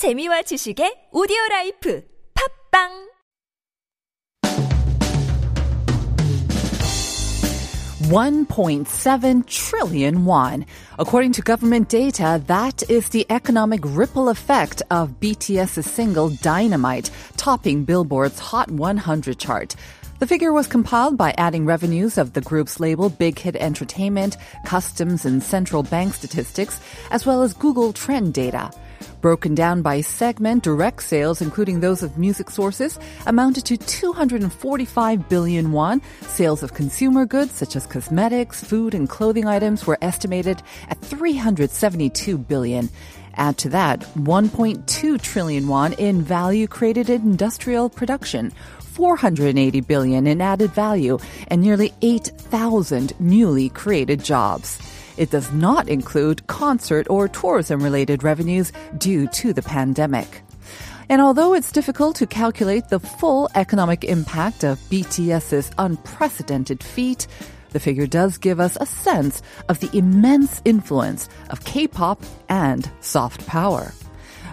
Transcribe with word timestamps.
재미와 0.00 0.40
지식의 0.48 1.10
오디오 1.12 1.36
라이프 1.50 2.02
팝빵 2.32 3.10
One 8.10 8.46
point 8.46 8.88
seven 8.88 9.44
trillion 9.44 10.24
won. 10.24 10.64
According 10.98 11.32
to 11.32 11.42
government 11.42 11.90
data, 11.90 12.42
that 12.46 12.82
is 12.88 13.10
the 13.10 13.26
economic 13.28 13.82
ripple 13.84 14.30
effect 14.30 14.80
of 14.90 15.20
BTS's 15.20 15.84
single 15.84 16.30
Dynamite, 16.40 17.10
topping 17.36 17.84
Billboard's 17.84 18.38
Hot 18.38 18.70
100 18.70 19.38
chart. 19.38 19.76
The 20.18 20.26
figure 20.26 20.54
was 20.54 20.66
compiled 20.66 21.18
by 21.18 21.34
adding 21.36 21.66
revenues 21.66 22.16
of 22.16 22.32
the 22.32 22.40
group's 22.40 22.80
label 22.80 23.10
Big 23.10 23.38
Hit 23.38 23.56
Entertainment, 23.56 24.38
customs 24.64 25.26
and 25.26 25.42
central 25.42 25.82
bank 25.82 26.14
statistics, 26.14 26.80
as 27.10 27.26
well 27.26 27.42
as 27.42 27.52
Google 27.52 27.92
Trend 27.92 28.32
data. 28.32 28.70
Broken 29.20 29.54
down 29.54 29.82
by 29.82 30.00
segment, 30.00 30.62
direct 30.62 31.02
sales, 31.02 31.42
including 31.42 31.80
those 31.80 32.02
of 32.02 32.16
music 32.16 32.50
sources, 32.50 32.98
amounted 33.26 33.64
to 33.66 33.76
245 33.76 35.28
billion 35.28 35.72
won. 35.72 36.00
Sales 36.22 36.62
of 36.62 36.74
consumer 36.74 37.26
goods 37.26 37.52
such 37.52 37.76
as 37.76 37.86
cosmetics, 37.86 38.64
food, 38.64 38.94
and 38.94 39.08
clothing 39.08 39.46
items 39.46 39.86
were 39.86 39.98
estimated 40.00 40.62
at 40.88 41.00
372 41.00 42.38
billion. 42.38 42.88
Add 43.34 43.58
to 43.58 43.68
that 43.70 44.00
1.2 44.16 45.20
trillion 45.22 45.68
won 45.68 45.92
in 45.94 46.22
value 46.22 46.66
created 46.66 47.10
in 47.10 47.22
industrial 47.22 47.88
production. 47.88 48.52
480 48.80 49.80
billion 49.82 50.26
in 50.26 50.40
added 50.40 50.72
value 50.72 51.18
and 51.48 51.62
nearly 51.62 51.92
8,000 52.02 53.12
newly 53.20 53.68
created 53.70 54.22
jobs. 54.22 54.89
It 55.20 55.30
does 55.30 55.52
not 55.52 55.86
include 55.90 56.46
concert 56.46 57.06
or 57.10 57.28
tourism 57.28 57.82
related 57.82 58.22
revenues 58.22 58.72
due 58.96 59.26
to 59.28 59.52
the 59.52 59.60
pandemic. 59.60 60.40
And 61.10 61.20
although 61.20 61.52
it's 61.52 61.72
difficult 61.72 62.16
to 62.16 62.26
calculate 62.26 62.88
the 62.88 63.00
full 63.00 63.50
economic 63.54 64.02
impact 64.02 64.64
of 64.64 64.78
BTS's 64.88 65.72
unprecedented 65.76 66.82
feat, 66.82 67.26
the 67.72 67.80
figure 67.80 68.06
does 68.06 68.38
give 68.38 68.60
us 68.60 68.78
a 68.80 68.86
sense 68.86 69.42
of 69.68 69.78
the 69.80 69.94
immense 69.94 70.62
influence 70.64 71.28
of 71.50 71.66
K-pop 71.66 72.22
and 72.48 72.90
soft 73.00 73.46
power. 73.46 73.92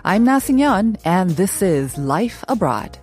I'm 0.03 0.25
Na 0.25 0.39
Sing-yeon, 0.39 0.99
and 1.05 1.29
this 1.29 1.61
is 1.61 1.97
Life 1.97 2.43
Abroad. 2.49 2.99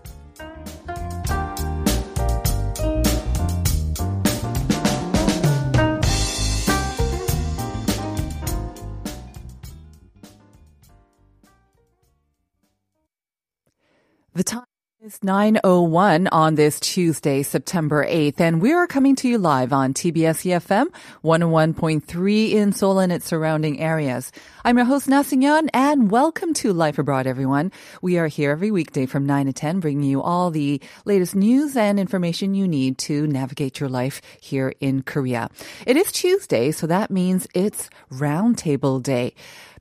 The 14.36 14.42
time 14.42 14.64
is 15.00 15.20
9.01 15.20 16.28
on 16.32 16.56
this 16.56 16.80
Tuesday, 16.80 17.44
September 17.44 18.04
8th, 18.04 18.40
and 18.40 18.60
we 18.60 18.72
are 18.72 18.88
coming 18.88 19.14
to 19.14 19.28
you 19.28 19.38
live 19.38 19.72
on 19.72 19.94
TBS 19.94 20.50
EFM 20.50 20.86
101.3 21.22 22.50
in 22.50 22.72
Seoul 22.72 22.98
and 22.98 23.12
its 23.12 23.26
surrounding 23.26 23.80
areas. 23.80 24.32
I'm 24.64 24.76
your 24.76 24.86
host, 24.86 25.06
Nasingyan, 25.06 25.68
and 25.72 26.10
welcome 26.10 26.52
to 26.54 26.72
Life 26.72 26.98
Abroad, 26.98 27.28
everyone. 27.28 27.70
We 28.02 28.18
are 28.18 28.26
here 28.26 28.50
every 28.50 28.72
weekday 28.72 29.06
from 29.06 29.24
9 29.24 29.46
to 29.46 29.52
10, 29.52 29.78
bringing 29.78 30.10
you 30.10 30.20
all 30.20 30.50
the 30.50 30.80
latest 31.04 31.36
news 31.36 31.76
and 31.76 32.00
information 32.00 32.54
you 32.54 32.66
need 32.66 32.98
to 32.98 33.28
navigate 33.28 33.78
your 33.78 33.88
life 33.88 34.20
here 34.40 34.74
in 34.80 35.04
Korea. 35.04 35.48
It 35.86 35.96
is 35.96 36.10
Tuesday, 36.10 36.72
so 36.72 36.88
that 36.88 37.12
means 37.12 37.46
it's 37.54 37.88
Roundtable 38.10 39.00
Day. 39.00 39.34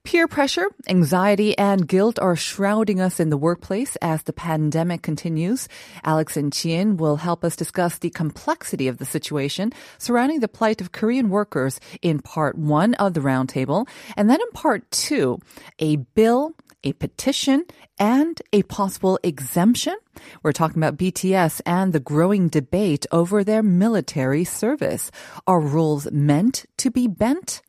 Peer 0.06 0.28
pressure, 0.28 0.66
anxiety, 0.90 1.58
and 1.58 1.88
guilt 1.88 2.20
are 2.20 2.36
shrouding 2.36 3.00
us 3.00 3.22
in 3.22 3.30
the 3.30 3.38
workplace 3.38 3.96
as 4.02 4.24
the 4.24 4.34
pandemic 4.34 5.02
continues. 5.02 5.70
Alex 6.04 6.36
and 6.36 6.52
Chien 6.52 6.98
will 6.98 7.16
help 7.16 7.46
us 7.46 7.56
discuss 7.56 7.98
the 7.98 8.10
complexity 8.10 8.90
of 8.90 8.98
the 8.98 9.06
situation 9.06 9.72
surrounding 9.98 10.42
the 10.42 10.50
plight 10.50 10.82
of 10.82 10.92
Korean 10.92 11.30
workers 11.30 11.80
in 12.02 12.20
part 12.20 12.58
one 12.58 12.96
of 12.96 13.14
the 13.14 13.22
roundtable. 13.22 13.88
And 14.18 14.30
then 14.30 14.42
in 14.42 14.52
part 14.52 14.92
two, 14.92 15.40
a 15.80 15.96
bill 15.96 16.54
a 16.84 16.92
petition, 16.92 17.64
and 17.98 18.42
a 18.52 18.62
possible 18.64 19.18
exemption. 19.24 19.96
We're 20.42 20.52
talking 20.52 20.84
about 20.84 20.98
BTS 20.98 21.62
and 21.66 21.94
the 21.94 22.02
growing 22.02 22.50
debate 22.50 23.06
over 23.10 23.42
their 23.42 23.64
military 23.64 24.44
service. 24.44 25.10
Are 25.48 25.62
rules 25.62 26.12
meant 26.12 26.66
to 26.80 26.92
be 26.92 27.08
bent? 27.08 27.62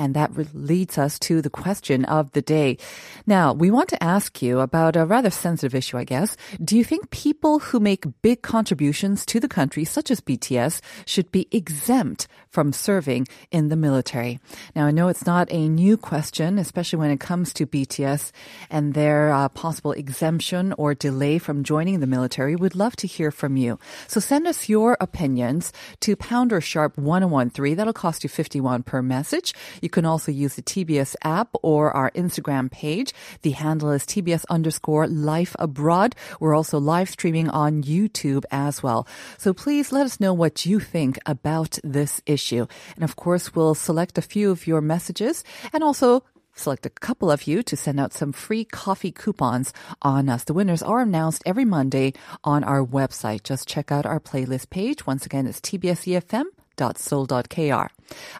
And 0.00 0.14
that 0.14 0.32
leads 0.54 0.96
us 0.96 1.18
to 1.28 1.42
the 1.42 1.50
question 1.50 2.06
of 2.06 2.32
the 2.32 2.40
day. 2.40 2.78
Now, 3.26 3.52
we 3.52 3.70
want 3.70 3.90
to 3.90 4.02
ask 4.02 4.40
you 4.40 4.60
about 4.60 4.96
a 4.96 5.04
rather 5.04 5.28
sensitive 5.28 5.74
issue, 5.74 5.98
I 5.98 6.04
guess. 6.04 6.38
Do 6.64 6.78
you 6.78 6.84
think 6.84 7.10
people 7.10 7.58
who 7.58 7.78
make 7.80 8.06
big 8.22 8.40
contributions 8.40 9.26
to 9.26 9.38
the 9.38 9.46
country, 9.46 9.84
such 9.84 10.10
as 10.10 10.22
BTS, 10.22 10.80
should 11.04 11.30
be 11.30 11.48
exempt 11.52 12.28
from 12.48 12.72
serving 12.72 13.28
in 13.50 13.68
the 13.68 13.76
military? 13.76 14.40
Now, 14.74 14.86
I 14.86 14.90
know 14.90 15.08
it's 15.08 15.26
not 15.26 15.52
a 15.52 15.68
new 15.68 15.98
question, 15.98 16.58
especially 16.58 16.98
when 16.98 17.10
it 17.10 17.20
comes 17.20 17.52
to 17.52 17.66
BTS 17.66 18.32
and 18.70 18.94
their 18.94 19.30
uh, 19.30 19.50
possible 19.50 19.92
exemption 19.92 20.72
or 20.78 20.94
delay 20.94 21.36
from 21.36 21.62
joining 21.62 22.00
the 22.00 22.06
military. 22.06 22.56
We'd 22.56 22.74
love 22.74 22.96
to 22.96 23.06
hear 23.06 23.30
from 23.30 23.58
you. 23.58 23.78
So 24.08 24.18
send 24.18 24.46
us 24.46 24.66
your 24.66 24.96
opinions 24.98 25.74
to 26.00 26.16
pounder 26.16 26.62
sharp 26.62 26.96
1013. 26.96 27.76
That'll 27.76 27.92
cost 27.92 28.24
you 28.24 28.30
51 28.30 28.84
per 28.84 29.02
message. 29.02 29.52
You 29.82 29.89
can 29.90 30.06
also 30.06 30.32
use 30.32 30.54
the 30.54 30.62
TBS 30.62 31.14
app 31.22 31.54
or 31.62 31.92
our 31.92 32.10
Instagram 32.12 32.70
page. 32.70 33.12
The 33.42 33.50
handle 33.50 33.90
is 33.90 34.04
TBS 34.04 34.44
underscore 34.48 35.06
life 35.06 35.54
abroad. 35.58 36.16
We're 36.40 36.54
also 36.54 36.78
live 36.78 37.10
streaming 37.10 37.50
on 37.50 37.82
YouTube 37.82 38.44
as 38.50 38.82
well. 38.82 39.06
So 39.36 39.52
please 39.52 39.92
let 39.92 40.06
us 40.06 40.20
know 40.20 40.32
what 40.32 40.64
you 40.64 40.80
think 40.80 41.18
about 41.26 41.78
this 41.84 42.22
issue. 42.24 42.66
And 42.94 43.04
of 43.04 43.16
course, 43.16 43.54
we'll 43.54 43.74
select 43.74 44.16
a 44.16 44.22
few 44.22 44.50
of 44.50 44.66
your 44.66 44.80
messages 44.80 45.44
and 45.72 45.84
also 45.84 46.24
select 46.54 46.86
a 46.86 46.90
couple 46.90 47.30
of 47.30 47.46
you 47.46 47.62
to 47.62 47.76
send 47.76 47.98
out 47.98 48.12
some 48.12 48.32
free 48.32 48.64
coffee 48.64 49.12
coupons 49.12 49.72
on 50.02 50.28
us. 50.28 50.44
The 50.44 50.54
winners 50.54 50.82
are 50.82 51.00
announced 51.00 51.42
every 51.46 51.64
Monday 51.64 52.12
on 52.44 52.64
our 52.64 52.84
website. 52.84 53.42
Just 53.42 53.68
check 53.68 53.90
out 53.90 54.06
our 54.06 54.20
playlist 54.20 54.70
page. 54.70 55.06
Once 55.06 55.26
again, 55.26 55.46
it's 55.46 55.60
tbsefm 55.60 56.44
www.seoul.kr. 56.80 57.90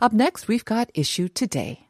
Up 0.01 0.13
next, 0.13 0.49
we've 0.49 0.65
got 0.65 0.91
Issue 0.95 1.29
Today. 1.29 1.87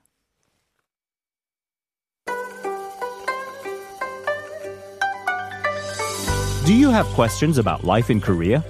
Do 6.67 6.77
you 6.77 6.91
have 6.91 7.07
questions 7.07 7.59
about 7.59 7.85
life 7.85 8.11
in 8.11 8.21
Korea? 8.21 8.65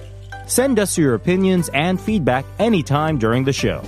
Send 0.47 0.79
us 0.79 0.97
your 0.97 1.13
opinions 1.13 1.69
and 1.73 2.01
feedback 2.01 2.45
anytime 2.57 3.19
during 3.19 3.43
the 3.43 3.53
show. 3.53 3.83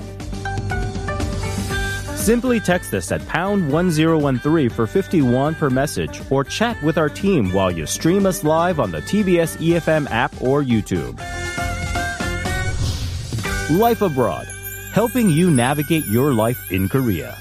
Simply 2.15 2.59
text 2.59 2.93
us 2.93 3.11
at 3.11 3.25
pound 3.27 3.69
1013 3.69 4.69
for 4.69 4.87
51 4.87 5.55
per 5.55 5.69
message 5.69 6.21
or 6.29 6.43
chat 6.43 6.81
with 6.81 6.97
our 6.97 7.09
team 7.09 7.51
while 7.51 7.71
you 7.71 7.85
stream 7.85 8.25
us 8.25 8.43
live 8.45 8.79
on 8.79 8.91
the 8.91 9.01
TBS 9.01 9.57
EFM 9.57 10.09
app 10.09 10.31
or 10.41 10.63
YouTube. 10.63 11.19
Life 13.73 14.03
Abroad, 14.03 14.47
helping 14.91 15.31
you 15.31 15.50
navigate 15.50 16.06
your 16.06 16.31
life 16.31 16.72
in 16.72 16.88
Korea. 16.88 17.35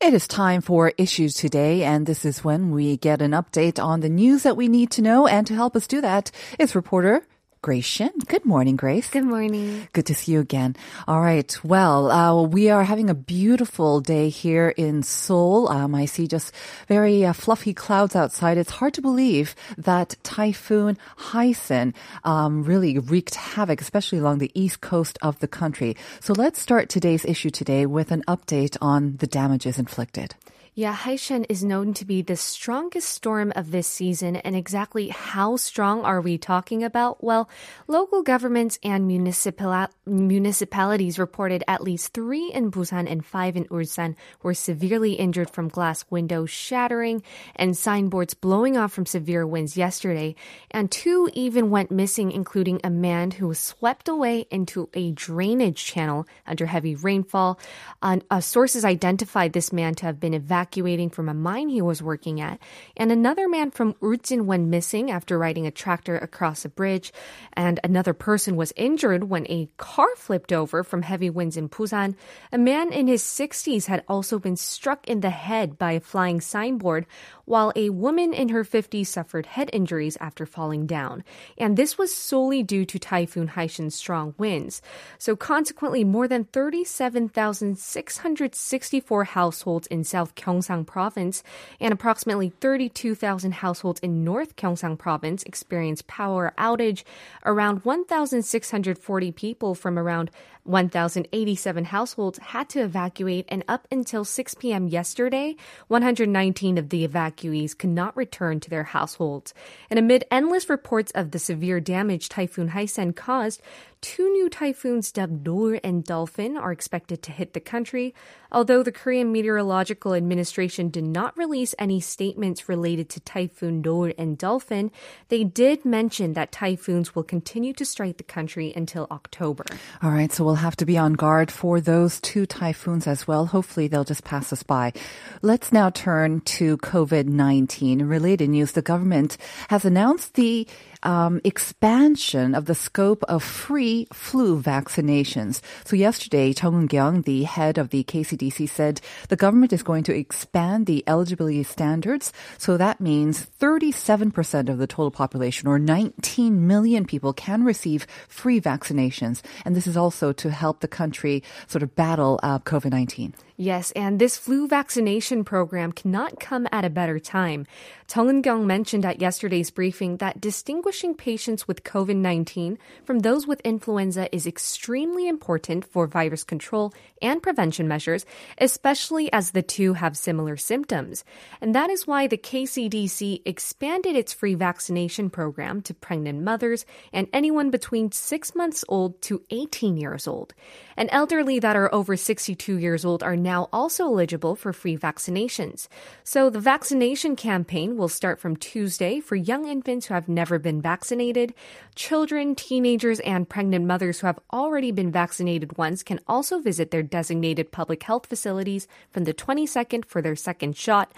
It 0.00 0.14
is 0.14 0.26
time 0.26 0.62
for 0.62 0.94
Issues 0.96 1.34
Today, 1.34 1.84
and 1.84 2.06
this 2.06 2.24
is 2.24 2.42
when 2.42 2.70
we 2.70 2.96
get 2.96 3.20
an 3.20 3.32
update 3.32 3.78
on 3.78 4.00
the 4.00 4.08
news 4.08 4.44
that 4.44 4.56
we 4.56 4.66
need 4.66 4.90
to 4.92 5.02
know. 5.02 5.26
And 5.26 5.46
to 5.46 5.54
help 5.54 5.76
us 5.76 5.86
do 5.86 6.00
that 6.00 6.30
is 6.58 6.74
reporter 6.74 7.20
Grace 7.60 7.84
Shin. 7.84 8.12
Good 8.26 8.44
morning, 8.44 8.76
Grace. 8.76 9.10
Good 9.10 9.24
morning. 9.24 9.88
Good 9.92 10.06
to 10.06 10.14
see 10.14 10.32
you 10.32 10.40
again. 10.40 10.76
All 11.08 11.20
right. 11.20 11.58
Well, 11.64 12.10
uh, 12.10 12.42
we 12.42 12.70
are 12.70 12.84
having 12.84 13.10
a 13.10 13.14
beautiful 13.14 14.00
day 14.00 14.28
here 14.28 14.68
in 14.76 15.02
Seoul. 15.02 15.68
Um, 15.68 15.94
I 15.94 16.04
see 16.04 16.28
just 16.28 16.52
very 16.86 17.26
uh, 17.26 17.32
fluffy 17.32 17.74
clouds 17.74 18.14
outside. 18.14 18.58
It's 18.58 18.70
hard 18.70 18.94
to 18.94 19.02
believe 19.02 19.56
that 19.76 20.14
Typhoon 20.22 20.98
Haishen 21.18 21.94
um, 22.22 22.62
really 22.62 22.98
wreaked 22.98 23.34
havoc, 23.34 23.80
especially 23.80 24.18
along 24.18 24.38
the 24.38 24.52
east 24.54 24.80
coast 24.80 25.18
of 25.20 25.38
the 25.40 25.48
country. 25.48 25.96
So 26.20 26.34
let's 26.34 26.60
start 26.60 26.88
today's 26.88 27.24
issue 27.24 27.50
today 27.50 27.86
with 27.86 28.12
an 28.12 28.22
update 28.28 28.76
on 28.80 29.16
the 29.16 29.26
damages 29.26 29.78
inflicted. 29.78 30.36
Yeah, 30.78 30.94
Haishen 30.94 31.44
is 31.48 31.64
known 31.64 31.92
to 31.94 32.04
be 32.04 32.22
the 32.22 32.36
strongest 32.36 33.08
storm 33.08 33.52
of 33.56 33.72
this 33.72 33.88
season. 33.88 34.36
And 34.36 34.54
exactly 34.54 35.08
how 35.08 35.56
strong 35.56 36.04
are 36.04 36.20
we 36.20 36.38
talking 36.38 36.84
about? 36.84 37.20
Well, 37.20 37.50
local 37.88 38.22
governments 38.22 38.78
and 38.84 39.08
municipal- 39.08 39.88
municipalities 40.06 41.18
reported 41.18 41.64
at 41.66 41.82
least 41.82 42.14
three 42.14 42.52
in 42.52 42.70
Busan 42.70 43.10
and 43.10 43.26
five 43.26 43.56
in 43.56 43.64
Ulsan 43.64 44.14
were 44.40 44.54
severely 44.54 45.14
injured 45.14 45.50
from 45.50 45.66
glass 45.66 46.04
windows 46.10 46.50
shattering 46.50 47.24
and 47.56 47.76
signboards 47.76 48.34
blowing 48.34 48.76
off 48.76 48.92
from 48.92 49.04
severe 49.04 49.44
winds 49.44 49.76
yesterday. 49.76 50.36
And 50.70 50.92
two 50.92 51.28
even 51.32 51.70
went 51.70 51.90
missing, 51.90 52.30
including 52.30 52.80
a 52.84 52.90
man 52.90 53.32
who 53.32 53.48
was 53.48 53.58
swept 53.58 54.06
away 54.06 54.46
into 54.48 54.88
a 54.94 55.10
drainage 55.10 55.84
channel 55.84 56.28
under 56.46 56.66
heavy 56.66 56.94
rainfall. 56.94 57.58
Uh, 58.00 58.18
uh, 58.30 58.38
sources 58.38 58.84
identified 58.84 59.52
this 59.52 59.72
man 59.72 59.96
to 59.96 60.06
have 60.06 60.20
been 60.20 60.34
evacuated 60.34 60.67
evacuating 60.68 61.08
from 61.08 61.28
a 61.28 61.34
mine 61.34 61.70
he 61.70 61.80
was 61.80 62.02
working 62.02 62.40
at, 62.40 62.58
and 62.96 63.10
another 63.10 63.48
man 63.48 63.70
from 63.70 63.94
Ulsan 63.94 64.44
went 64.44 64.68
missing 64.68 65.10
after 65.10 65.38
riding 65.38 65.66
a 65.66 65.70
tractor 65.70 66.18
across 66.18 66.62
a 66.64 66.68
bridge, 66.68 67.12
and 67.54 67.80
another 67.82 68.12
person 68.12 68.54
was 68.54 68.72
injured 68.76 69.24
when 69.24 69.46
a 69.48 69.70
car 69.78 70.14
flipped 70.16 70.52
over 70.52 70.84
from 70.84 71.00
heavy 71.02 71.30
winds 71.30 71.56
in 71.56 71.70
Busan. 71.70 72.14
A 72.52 72.58
man 72.58 72.92
in 72.92 73.06
his 73.06 73.22
60s 73.22 73.86
had 73.86 74.04
also 74.08 74.38
been 74.38 74.56
struck 74.56 75.08
in 75.08 75.20
the 75.20 75.30
head 75.30 75.78
by 75.78 75.92
a 75.92 76.00
flying 76.00 76.38
signboard, 76.40 77.06
while 77.46 77.72
a 77.74 77.88
woman 77.88 78.34
in 78.34 78.50
her 78.50 78.62
50s 78.62 79.06
suffered 79.06 79.46
head 79.46 79.70
injuries 79.72 80.18
after 80.20 80.44
falling 80.44 80.86
down. 80.86 81.24
And 81.56 81.78
this 81.78 81.96
was 81.96 82.14
solely 82.14 82.62
due 82.62 82.84
to 82.84 82.98
Typhoon 82.98 83.48
Haishen's 83.48 83.94
strong 83.94 84.34
winds. 84.36 84.82
So 85.16 85.34
consequently, 85.34 86.04
more 86.04 86.28
than 86.28 86.44
37,664 86.44 89.24
households 89.24 89.86
in 89.86 90.04
South 90.04 90.34
Gyeongsang 90.48 90.86
province 90.86 91.42
and 91.80 91.92
approximately 91.92 92.48
32,000 92.48 93.52
households 93.52 94.00
in 94.00 94.24
North 94.24 94.56
Gyeongsang 94.56 94.98
province 94.98 95.42
experienced 95.44 96.06
power 96.06 96.52
outage. 96.58 97.04
Around 97.44 97.84
1,640 97.84 99.32
people 99.32 99.74
from 99.74 99.98
around 99.98 100.30
1,087 100.64 101.84
households 101.84 102.38
had 102.38 102.68
to 102.70 102.80
evacuate, 102.80 103.46
and 103.48 103.64
up 103.68 103.86
until 103.90 104.24
6 104.24 104.54
p.m. 104.54 104.88
yesterday, 104.88 105.56
119 105.88 106.78
of 106.78 106.88
the 106.88 107.06
evacuees 107.06 107.76
could 107.76 107.90
not 107.90 108.16
return 108.16 108.60
to 108.60 108.70
their 108.70 108.84
households. 108.84 109.54
And 109.90 109.98
amid 109.98 110.24
endless 110.30 110.68
reports 110.68 111.12
of 111.14 111.30
the 111.30 111.38
severe 111.38 111.80
damage 111.80 112.28
Typhoon 112.28 112.70
Haishen 112.70 113.14
caused, 113.14 113.62
Two 114.00 114.30
new 114.30 114.48
typhoons 114.48 115.10
dubbed 115.10 115.44
Noul 115.44 115.80
and 115.82 116.04
Dolphin 116.04 116.56
are 116.56 116.70
expected 116.70 117.20
to 117.24 117.32
hit 117.32 117.52
the 117.52 117.60
country, 117.60 118.14
although 118.52 118.84
the 118.84 118.92
Korean 118.92 119.32
Meteorological 119.32 120.14
Administration 120.14 120.88
did 120.88 121.02
not 121.02 121.36
release 121.36 121.74
any 121.80 122.00
statements 122.00 122.68
related 122.68 123.08
to 123.10 123.20
Typhoon 123.20 123.82
Noul 123.82 124.14
and 124.16 124.38
Dolphin. 124.38 124.92
They 125.30 125.42
did 125.42 125.84
mention 125.84 126.34
that 126.34 126.52
typhoons 126.52 127.16
will 127.16 127.24
continue 127.24 127.72
to 127.72 127.84
strike 127.84 128.18
the 128.18 128.22
country 128.22 128.72
until 128.76 129.08
October. 129.10 129.64
All 130.00 130.12
right, 130.12 130.30
so 130.30 130.47
we'll 130.48 130.54
have 130.54 130.76
to 130.76 130.86
be 130.86 130.96
on 130.96 131.12
guard 131.12 131.50
for 131.50 131.78
those 131.78 132.22
two 132.22 132.46
typhoons 132.46 133.06
as 133.06 133.28
well. 133.28 133.44
Hopefully 133.44 133.86
they'll 133.86 134.02
just 134.02 134.24
pass 134.24 134.50
us 134.50 134.62
by. 134.62 134.94
Let's 135.42 135.72
now 135.74 135.90
turn 135.90 136.40
to 136.56 136.78
COVID-19 136.78 138.08
related 138.08 138.48
news. 138.48 138.72
The 138.72 138.80
government 138.80 139.36
has 139.68 139.84
announced 139.84 140.36
the 140.36 140.66
um, 141.02 141.40
expansion 141.44 142.54
of 142.54 142.66
the 142.66 142.74
scope 142.74 143.22
of 143.24 143.42
free 143.42 144.06
flu 144.12 144.60
vaccinations. 144.60 145.60
So 145.84 145.96
yesterday, 145.96 146.52
Chung 146.52 146.88
Eun-kyung, 146.88 147.22
the 147.22 147.44
head 147.44 147.78
of 147.78 147.90
the 147.90 148.04
KCDC, 148.04 148.68
said 148.68 149.00
the 149.28 149.36
government 149.36 149.72
is 149.72 149.82
going 149.82 150.04
to 150.04 150.16
expand 150.16 150.86
the 150.86 151.04
eligibility 151.06 151.62
standards. 151.62 152.32
So 152.58 152.76
that 152.76 153.00
means 153.00 153.46
37% 153.60 154.68
of 154.68 154.78
the 154.78 154.86
total 154.86 155.10
population, 155.10 155.68
or 155.68 155.78
19 155.78 156.66
million 156.66 157.04
people, 157.04 157.32
can 157.32 157.64
receive 157.64 158.06
free 158.28 158.60
vaccinations. 158.60 159.42
And 159.64 159.74
this 159.74 159.86
is 159.86 159.96
also 159.96 160.32
to 160.32 160.50
help 160.50 160.80
the 160.80 160.88
country 160.88 161.42
sort 161.66 161.82
of 161.82 161.94
battle 161.94 162.40
uh, 162.42 162.58
COVID-19. 162.60 163.34
Yes, 163.60 163.90
and 163.96 164.20
this 164.20 164.38
flu 164.38 164.68
vaccination 164.68 165.42
program 165.42 165.90
cannot 165.90 166.38
come 166.38 166.68
at 166.70 166.84
a 166.84 166.90
better 166.90 167.18
time. 167.18 167.66
Chung 168.06 168.28
Eun-kyung 168.28 168.68
mentioned 168.68 169.04
at 169.04 169.20
yesterday's 169.20 169.72
briefing 169.72 170.18
that 170.18 170.40
distinguishing 170.40 171.16
patients 171.16 171.66
with 171.66 171.82
COVID-19 171.82 172.78
from 173.04 173.18
those 173.18 173.48
with 173.48 173.60
influenza 173.62 174.32
is 174.32 174.46
extremely 174.46 175.26
important 175.26 175.84
for 175.84 176.06
virus 176.06 176.44
control 176.44 176.94
and 177.20 177.42
prevention 177.42 177.88
measures, 177.88 178.24
especially 178.58 179.30
as 179.32 179.50
the 179.50 179.60
two 179.60 179.94
have 179.94 180.16
similar 180.16 180.56
symptoms. 180.56 181.24
And 181.60 181.74
that 181.74 181.90
is 181.90 182.06
why 182.06 182.28
the 182.28 182.38
KCDC 182.38 183.42
expanded 183.44 184.14
its 184.14 184.32
free 184.32 184.54
vaccination 184.54 185.30
program 185.30 185.82
to 185.82 185.94
pregnant 185.94 186.44
mothers 186.44 186.86
and 187.12 187.26
anyone 187.32 187.70
between 187.70 188.12
6 188.12 188.54
months 188.54 188.84
old 188.88 189.20
to 189.22 189.42
18 189.50 189.96
years 189.96 190.28
old. 190.28 190.54
And 190.96 191.08
elderly 191.10 191.58
that 191.58 191.74
are 191.74 191.92
over 191.92 192.16
62 192.16 192.76
years 192.76 193.04
old 193.04 193.24
are 193.24 193.36
now 193.48 193.68
also 193.72 194.04
eligible 194.04 194.54
for 194.54 194.74
free 194.74 194.96
vaccinations. 194.96 195.88
So 196.22 196.50
the 196.50 196.60
vaccination 196.60 197.34
campaign 197.34 197.96
will 197.96 198.08
start 198.10 198.38
from 198.38 198.56
Tuesday 198.56 199.20
for 199.20 199.36
young 199.36 199.66
infants 199.66 200.04
who 200.06 200.12
have 200.12 200.28
never 200.28 200.58
been 200.58 200.82
vaccinated. 200.82 201.54
Children, 201.94 202.54
teenagers, 202.54 203.20
and 203.20 203.48
pregnant 203.48 203.86
mothers 203.86 204.20
who 204.20 204.26
have 204.26 204.38
already 204.52 204.92
been 204.92 205.10
vaccinated 205.10 205.78
once 205.78 206.02
can 206.02 206.20
also 206.28 206.60
visit 206.60 206.90
their 206.90 207.02
designated 207.02 207.72
public 207.72 208.02
health 208.02 208.26
facilities 208.26 208.86
from 209.12 209.24
the 209.24 209.32
22nd 209.32 210.04
for 210.04 210.20
their 210.20 210.36
second 210.36 210.76
shot. 210.76 211.10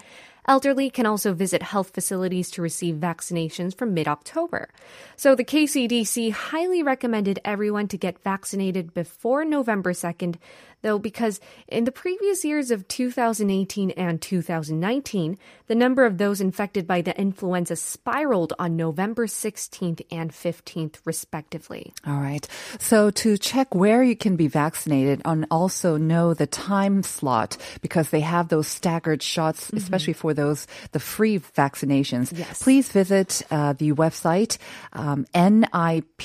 Elderly 0.47 0.89
can 0.89 1.05
also 1.05 1.33
visit 1.33 1.61
health 1.61 1.91
facilities 1.93 2.49
to 2.51 2.61
receive 2.61 2.95
vaccinations 2.95 3.77
from 3.77 3.93
mid 3.93 4.07
October. 4.07 4.69
So 5.15 5.35
the 5.35 5.45
KCDC 5.45 6.31
highly 6.31 6.81
recommended 6.81 7.39
everyone 7.45 7.87
to 7.89 7.97
get 7.97 8.23
vaccinated 8.23 8.93
before 8.93 9.45
November 9.45 9.93
2nd, 9.93 10.37
though, 10.81 10.99
because 10.99 11.39
in 11.67 11.85
the 11.85 11.91
previous 11.91 12.43
years 12.43 12.71
of 12.71 12.87
2018 12.87 13.91
and 13.91 14.21
2019, 14.21 15.37
the 15.67 15.75
number 15.75 16.05
of 16.05 16.17
those 16.17 16.41
infected 16.41 16.85
by 16.85 17.01
the 17.01 17.17
influenza 17.19 17.75
spiraled 17.75 18.53
on 18.59 18.75
November 18.75 19.27
16th 19.27 20.01
and 20.11 20.31
15th, 20.31 20.95
respectively. 21.05 21.93
All 22.05 22.19
right. 22.19 22.47
So 22.79 23.09
to 23.11 23.37
check 23.37 23.73
where 23.73 24.03
you 24.03 24.15
can 24.15 24.35
be 24.35 24.47
vaccinated 24.47 25.21
and 25.25 25.45
also 25.49 25.97
know 25.97 26.33
the 26.33 26.47
time 26.47 27.03
slot, 27.03 27.57
because 27.81 28.09
they 28.09 28.21
have 28.21 28.49
those 28.49 28.67
staggered 28.67 29.21
shots, 29.23 29.67
mm-hmm. 29.67 29.77
especially 29.77 30.13
for 30.13 30.33
those, 30.33 30.67
the 30.91 30.99
free 30.99 31.39
vaccinations. 31.39 32.37
Yes. 32.37 32.61
Please 32.61 32.89
visit 32.89 33.41
uh, 33.51 33.73
the 33.73 33.91
website, 33.93 34.57
um, 34.93 35.25
nip.cdc.go.kr, 35.33 36.17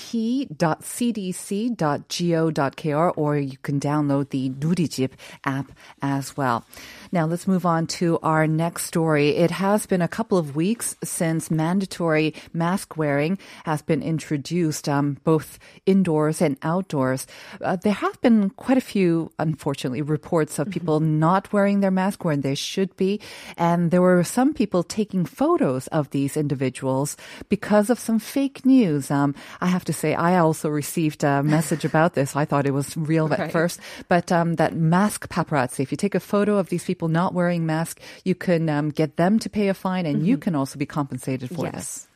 or 3.17 3.37
you 3.37 3.59
can 3.59 3.81
download 3.81 4.31
the 4.31 4.46
the 4.49 4.89
Chip 4.89 5.15
app 5.45 5.73
as 6.03 6.37
well. 6.37 6.65
Now 7.13 7.27
let's 7.27 7.47
move 7.47 7.65
on 7.65 7.87
to 7.99 8.19
our 8.23 8.47
next 8.47 8.85
story. 8.85 9.31
It 9.31 9.51
has 9.51 9.87
been 9.87 10.03
a 10.03 10.09
couple 10.09 10.39
of 10.39 10.57
weeks 10.57 10.97
since 11.03 11.51
mandatory 11.51 12.35
mask 12.53 12.97
wearing 12.97 13.39
has 13.65 13.83
been 13.83 14.03
introduced, 14.03 14.89
um, 14.89 15.19
both 15.25 15.59
indoors 15.87 16.43
and 16.43 16.57
outdoors. 16.63 17.27
Uh, 17.61 17.77
there 17.77 17.93
have 17.93 18.21
been 18.21 18.51
quite 18.51 18.77
a 18.77 18.83
few, 18.83 19.31
unfortunately, 19.39 20.03
reports 20.03 20.59
of 20.59 20.67
mm-hmm. 20.67 20.73
people 20.73 21.01
mm-hmm. 21.01 21.19
not 21.19 21.53
wearing 21.53 21.81
their 21.81 21.91
mask 21.91 22.25
when 22.25 22.41
they 22.41 22.55
should 22.55 22.95
be, 22.97 23.21
and 23.57 23.91
there 23.91 24.03
were 24.03 24.23
some 24.25 24.53
people 24.53 24.83
taking 24.83 25.25
photos 25.25 25.87
of 25.89 26.11
these 26.11 26.37
individuals 26.37 27.17
because 27.49 27.89
of 27.89 27.99
some 27.99 28.19
fake 28.19 28.67
news. 28.67 29.11
Um, 29.11 29.35
I 29.61 29.67
have 29.67 29.85
to 29.87 29.93
say, 29.93 30.15
I 30.15 30.39
also 30.39 30.69
received 30.69 31.25
a 31.25 31.43
message 31.43 31.85
about 31.85 32.15
this. 32.15 32.37
I 32.37 32.45
thought 32.45 32.67
it 32.67 32.75
was 32.75 32.97
real 32.97 33.29
right. 33.29 33.41
at 33.41 33.53
first, 33.53 33.81
but 34.09 34.31
uh, 34.31 34.36
um, 34.37 34.55
that 34.57 34.75
mask 34.75 35.29
paparazzi. 35.29 35.81
If 35.81 35.91
you 35.93 35.97
take 35.97 36.15
a 36.15 36.21
photo 36.21 36.59
of 36.59 36.69
these 36.69 36.85
people 36.85 37.09
not 37.09 37.35
wearing 37.35 37.67
masks, 37.67 38.03
you 38.25 38.35
can 38.35 38.69
um, 38.69 38.91
get 38.91 39.17
them 39.17 39.39
to 39.41 39.49
pay 39.49 39.69
a 39.69 39.75
fine 39.75 40.07
and 40.07 40.17
mm-hmm. 40.19 40.27
you 40.27 40.39
can 40.39 40.55
also 40.55 40.79
be 40.79 40.87
compensated 40.87 41.49
for 41.51 41.65
yes. 41.67 41.75
this. 41.75 42.09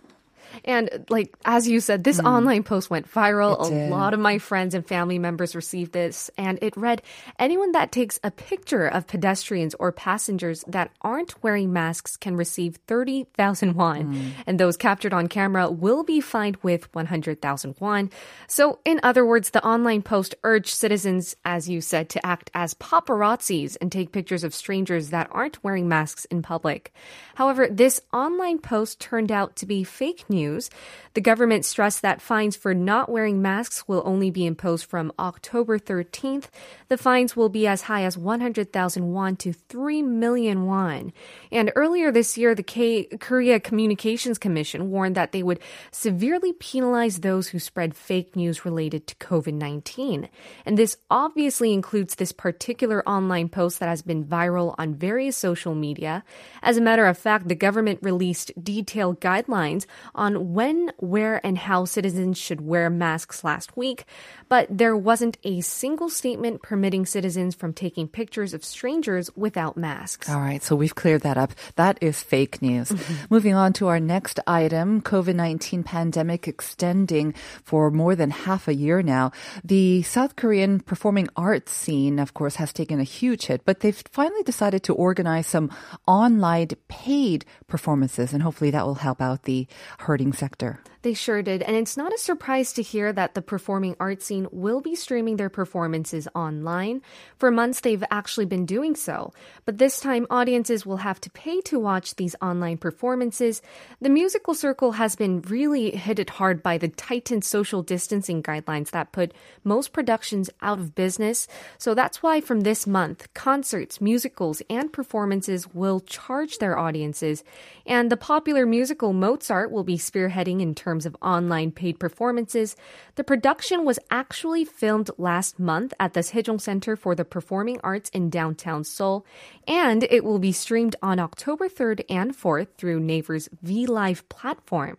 And 0.64 1.06
like 1.08 1.34
as 1.44 1.68
you 1.68 1.80
said, 1.80 2.04
this 2.04 2.20
mm. 2.20 2.26
online 2.26 2.62
post 2.62 2.90
went 2.90 3.10
viral. 3.10 3.58
A 3.60 3.88
lot 3.88 4.14
of 4.14 4.20
my 4.20 4.38
friends 4.38 4.74
and 4.74 4.86
family 4.86 5.18
members 5.18 5.54
received 5.54 5.92
this, 5.92 6.30
and 6.36 6.58
it 6.62 6.76
read, 6.76 7.02
"Anyone 7.38 7.72
that 7.72 7.92
takes 7.92 8.18
a 8.22 8.30
picture 8.30 8.86
of 8.86 9.06
pedestrians 9.06 9.74
or 9.78 9.92
passengers 9.92 10.64
that 10.66 10.90
aren't 11.00 11.40
wearing 11.42 11.72
masks 11.72 12.16
can 12.16 12.36
receive 12.36 12.78
thirty 12.86 13.26
thousand 13.36 13.74
won, 13.74 14.14
mm. 14.14 14.30
and 14.46 14.58
those 14.58 14.76
captured 14.76 15.12
on 15.12 15.28
camera 15.28 15.70
will 15.70 16.02
be 16.02 16.20
fined 16.20 16.56
with 16.62 16.92
one 16.94 17.06
hundred 17.06 17.40
thousand 17.40 17.76
won." 17.78 18.10
So, 18.46 18.80
in 18.84 19.00
other 19.02 19.24
words, 19.24 19.50
the 19.50 19.64
online 19.64 20.02
post 20.02 20.34
urged 20.42 20.74
citizens, 20.74 21.36
as 21.44 21.68
you 21.68 21.80
said, 21.80 22.08
to 22.10 22.26
act 22.26 22.50
as 22.54 22.74
paparazzis 22.74 23.76
and 23.80 23.92
take 23.92 24.12
pictures 24.12 24.44
of 24.44 24.54
strangers 24.54 25.10
that 25.10 25.28
aren't 25.30 25.62
wearing 25.62 25.88
masks 25.88 26.24
in 26.26 26.42
public. 26.42 26.92
However, 27.34 27.68
this 27.68 28.00
online 28.12 28.58
post 28.58 29.00
turned 29.00 29.30
out 29.30 29.56
to 29.56 29.66
be 29.66 29.84
fake 29.84 30.24
news 30.28 30.39
news. 30.40 30.70
The 31.14 31.20
government 31.20 31.64
stressed 31.64 32.02
that 32.02 32.22
fines 32.22 32.56
for 32.56 32.72
not 32.72 33.10
wearing 33.10 33.42
masks 33.42 33.88
will 33.88 34.02
only 34.06 34.30
be 34.30 34.46
imposed 34.46 34.84
from 34.86 35.12
October 35.18 35.78
13th. 35.78 36.46
The 36.88 36.96
fines 36.96 37.34
will 37.34 37.48
be 37.48 37.66
as 37.66 37.82
high 37.82 38.04
as 38.04 38.16
100,000 38.16 39.12
won 39.12 39.36
to 39.36 39.52
3 39.52 40.02
million 40.02 40.66
won. 40.66 41.12
And 41.50 41.72
earlier 41.74 42.12
this 42.12 42.38
year, 42.38 42.54
the 42.54 42.62
K- 42.62 43.08
Korea 43.18 43.58
Communications 43.58 44.38
Commission 44.38 44.90
warned 44.90 45.16
that 45.16 45.32
they 45.32 45.42
would 45.42 45.58
severely 45.90 46.52
penalize 46.52 47.20
those 47.20 47.48
who 47.48 47.58
spread 47.58 47.96
fake 47.96 48.36
news 48.36 48.64
related 48.64 49.06
to 49.08 49.14
COVID 49.16 49.54
19. 49.54 50.28
And 50.64 50.78
this 50.78 50.96
obviously 51.10 51.72
includes 51.72 52.14
this 52.14 52.32
particular 52.32 53.06
online 53.08 53.48
post 53.48 53.80
that 53.80 53.88
has 53.88 54.02
been 54.02 54.24
viral 54.24 54.76
on 54.78 54.94
various 54.94 55.36
social 55.36 55.74
media. 55.74 56.22
As 56.62 56.76
a 56.76 56.80
matter 56.80 57.06
of 57.06 57.18
fact, 57.18 57.48
the 57.48 57.54
government 57.56 57.98
released 58.02 58.52
detailed 58.62 59.20
guidelines 59.20 59.86
on 60.14 60.29
when 60.38 60.92
where 60.98 61.44
and 61.44 61.56
how 61.56 61.84
citizens 61.84 62.38
should 62.38 62.60
wear 62.60 62.90
masks 62.90 63.42
last 63.42 63.76
week, 63.76 64.04
but 64.48 64.66
there 64.70 64.96
wasn't 64.96 65.38
a 65.44 65.60
single 65.60 66.10
statement 66.10 66.62
permitting 66.62 67.06
citizens 67.06 67.54
from 67.54 67.72
taking 67.72 68.08
pictures 68.08 68.52
of 68.52 68.64
strangers 68.64 69.30
without 69.36 69.76
masks. 69.76 70.28
All 70.28 70.40
right, 70.40 70.62
so 70.62 70.76
we've 70.76 70.94
cleared 70.94 71.22
that 71.22 71.38
up. 71.38 71.52
That 71.76 71.98
is 72.00 72.22
fake 72.22 72.60
news. 72.60 72.92
Moving 73.30 73.54
on 73.54 73.72
to 73.74 73.88
our 73.88 74.00
next 74.00 74.40
item, 74.46 75.00
COVID-19 75.02 75.84
pandemic 75.84 76.48
extending 76.48 77.32
for 77.62 77.90
more 77.90 78.14
than 78.14 78.30
half 78.30 78.68
a 78.68 78.74
year 78.74 79.02
now. 79.02 79.32
The 79.64 80.02
South 80.02 80.36
Korean 80.36 80.80
performing 80.80 81.28
arts 81.36 81.72
scene, 81.72 82.18
of 82.18 82.34
course, 82.34 82.56
has 82.56 82.72
taken 82.72 83.00
a 83.00 83.04
huge 83.04 83.46
hit, 83.46 83.64
but 83.64 83.80
they've 83.80 84.02
finally 84.10 84.42
decided 84.42 84.82
to 84.84 84.94
organize 84.94 85.46
some 85.46 85.70
online 86.06 86.68
paid 86.88 87.44
performances, 87.68 88.32
and 88.32 88.42
hopefully 88.42 88.70
that 88.70 88.84
will 88.84 88.96
help 88.96 89.20
out 89.22 89.44
the 89.44 89.66
hurting 89.98 90.19
sector. 90.28 90.82
They 91.02 91.14
sure 91.14 91.40
did. 91.40 91.62
And 91.62 91.76
it's 91.76 91.96
not 91.96 92.12
a 92.12 92.18
surprise 92.18 92.74
to 92.74 92.82
hear 92.82 93.10
that 93.10 93.32
the 93.32 93.40
performing 93.40 93.96
arts 93.98 94.26
scene 94.26 94.46
will 94.52 94.82
be 94.82 94.94
streaming 94.94 95.36
their 95.36 95.48
performances 95.48 96.28
online. 96.34 97.00
For 97.38 97.50
months, 97.50 97.80
they've 97.80 98.04
actually 98.10 98.44
been 98.44 98.66
doing 98.66 98.94
so. 98.94 99.32
But 99.64 99.78
this 99.78 99.98
time, 99.98 100.26
audiences 100.28 100.84
will 100.84 100.98
have 100.98 101.18
to 101.22 101.30
pay 101.30 101.62
to 101.62 101.78
watch 101.78 102.16
these 102.16 102.36
online 102.42 102.76
performances. 102.76 103.62
The 104.02 104.10
musical 104.10 104.52
circle 104.52 104.92
has 104.92 105.16
been 105.16 105.40
really 105.40 105.90
hit 105.92 106.18
it 106.18 106.28
hard 106.28 106.62
by 106.62 106.76
the 106.76 106.88
tightened 106.88 107.44
social 107.44 107.82
distancing 107.82 108.42
guidelines 108.42 108.90
that 108.90 109.12
put 109.12 109.32
most 109.64 109.94
productions 109.94 110.50
out 110.60 110.80
of 110.80 110.94
business. 110.94 111.48
So 111.78 111.94
that's 111.94 112.22
why 112.22 112.42
from 112.42 112.60
this 112.60 112.86
month, 112.86 113.32
concerts, 113.32 114.02
musicals, 114.02 114.60
and 114.68 114.92
performances 114.92 115.66
will 115.72 116.00
charge 116.00 116.58
their 116.58 116.78
audiences. 116.78 117.42
And 117.86 118.12
the 118.12 118.18
popular 118.18 118.66
musical 118.66 119.14
Mozart 119.14 119.70
will 119.70 119.84
be 119.84 119.96
spearheading 119.96 120.60
in 120.60 120.74
terms 120.74 120.89
terms 120.90 121.06
of 121.06 121.16
online 121.22 121.70
paid 121.70 122.00
performances, 122.00 122.74
the 123.14 123.22
production 123.22 123.84
was 123.84 124.00
actually 124.10 124.64
filmed 124.64 125.08
last 125.18 125.60
month 125.60 125.94
at 126.00 126.14
the 126.14 126.20
Sejong 126.20 126.60
Center 126.60 126.96
for 126.96 127.14
the 127.14 127.24
Performing 127.24 127.78
Arts 127.84 128.10
in 128.10 128.28
downtown 128.28 128.82
Seoul, 128.82 129.24
and 129.68 130.02
it 130.02 130.24
will 130.24 130.40
be 130.40 130.50
streamed 130.50 130.96
on 131.00 131.20
October 131.20 131.68
3rd 131.68 132.04
and 132.10 132.36
4th 132.36 132.74
through 132.76 132.98
Naver's 132.98 133.48
V 133.62 133.86
Live 133.86 134.28
platform. 134.28 134.96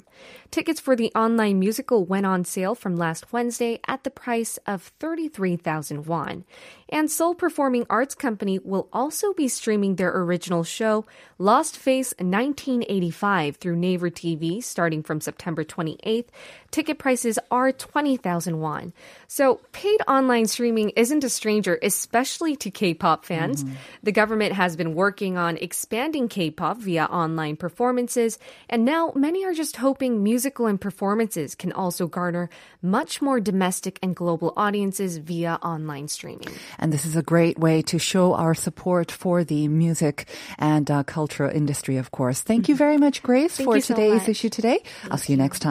Tickets 0.49 0.79
for 0.79 0.95
the 0.95 1.11
online 1.13 1.59
musical 1.59 2.05
went 2.05 2.25
on 2.25 2.45
sale 2.45 2.73
from 2.73 2.95
last 2.95 3.33
Wednesday 3.33 3.79
at 3.85 4.05
the 4.05 4.09
price 4.09 4.57
of 4.65 4.93
33,000 5.01 6.05
won. 6.05 6.45
And 6.87 7.11
Seoul 7.11 7.35
Performing 7.35 7.85
Arts 7.89 8.15
Company 8.15 8.59
will 8.59 8.87
also 8.93 9.33
be 9.33 9.49
streaming 9.49 9.95
their 9.95 10.15
original 10.15 10.63
show, 10.63 11.05
Lost 11.37 11.77
Face 11.77 12.13
1985, 12.17 13.57
through 13.57 13.75
Naver 13.75 14.09
TV 14.09 14.63
starting 14.63 15.03
from 15.03 15.19
September 15.19 15.63
28th. 15.81 16.27
Ticket 16.71 16.99
prices 16.99 17.37
are 17.49 17.71
20,000 17.73 18.59
won. 18.59 18.93
So 19.27 19.59
paid 19.73 19.99
online 20.07 20.45
streaming 20.47 20.91
isn't 20.91 21.23
a 21.23 21.29
stranger, 21.29 21.77
especially 21.83 22.55
to 22.57 22.71
K-pop 22.71 23.25
fans. 23.25 23.63
Mm-hmm. 23.63 23.75
The 24.03 24.11
government 24.13 24.53
has 24.53 24.77
been 24.77 24.95
working 24.95 25.37
on 25.37 25.57
expanding 25.57 26.29
K-pop 26.29 26.77
via 26.77 27.05
online 27.05 27.57
performances, 27.57 28.39
and 28.69 28.85
now 28.85 29.11
many 29.15 29.45
are 29.45 29.53
just 29.53 29.75
hoping 29.77 30.23
musical 30.23 30.65
and 30.67 30.79
performances 30.79 31.55
can 31.55 31.73
also 31.73 32.07
garner 32.07 32.49
much 32.81 33.21
more 33.21 33.39
domestic 33.39 33.99
and 34.01 34.15
global 34.15 34.53
audiences 34.55 35.17
via 35.17 35.59
online 35.61 36.07
streaming. 36.07 36.49
And 36.79 36.93
this 36.93 37.05
is 37.05 37.15
a 37.15 37.21
great 37.23 37.59
way 37.59 37.81
to 37.83 37.99
show 37.99 38.33
our 38.33 38.55
support 38.55 39.11
for 39.11 39.43
the 39.43 39.67
music 39.67 40.27
and 40.57 40.89
uh, 40.89 41.03
cultural 41.03 41.51
industry, 41.51 41.97
of 41.97 42.11
course. 42.11 42.41
Thank 42.41 42.69
you 42.69 42.75
very 42.85 42.97
much, 42.97 43.21
Grace, 43.23 43.57
Thank 43.57 43.69
for 43.69 43.79
today's 43.81 44.25
so 44.25 44.31
issue 44.31 44.49
today. 44.49 44.79
Thank 44.83 45.11
I'll 45.11 45.17
see 45.17 45.33
you 45.33 45.37
next 45.37 45.59
time. 45.59 45.70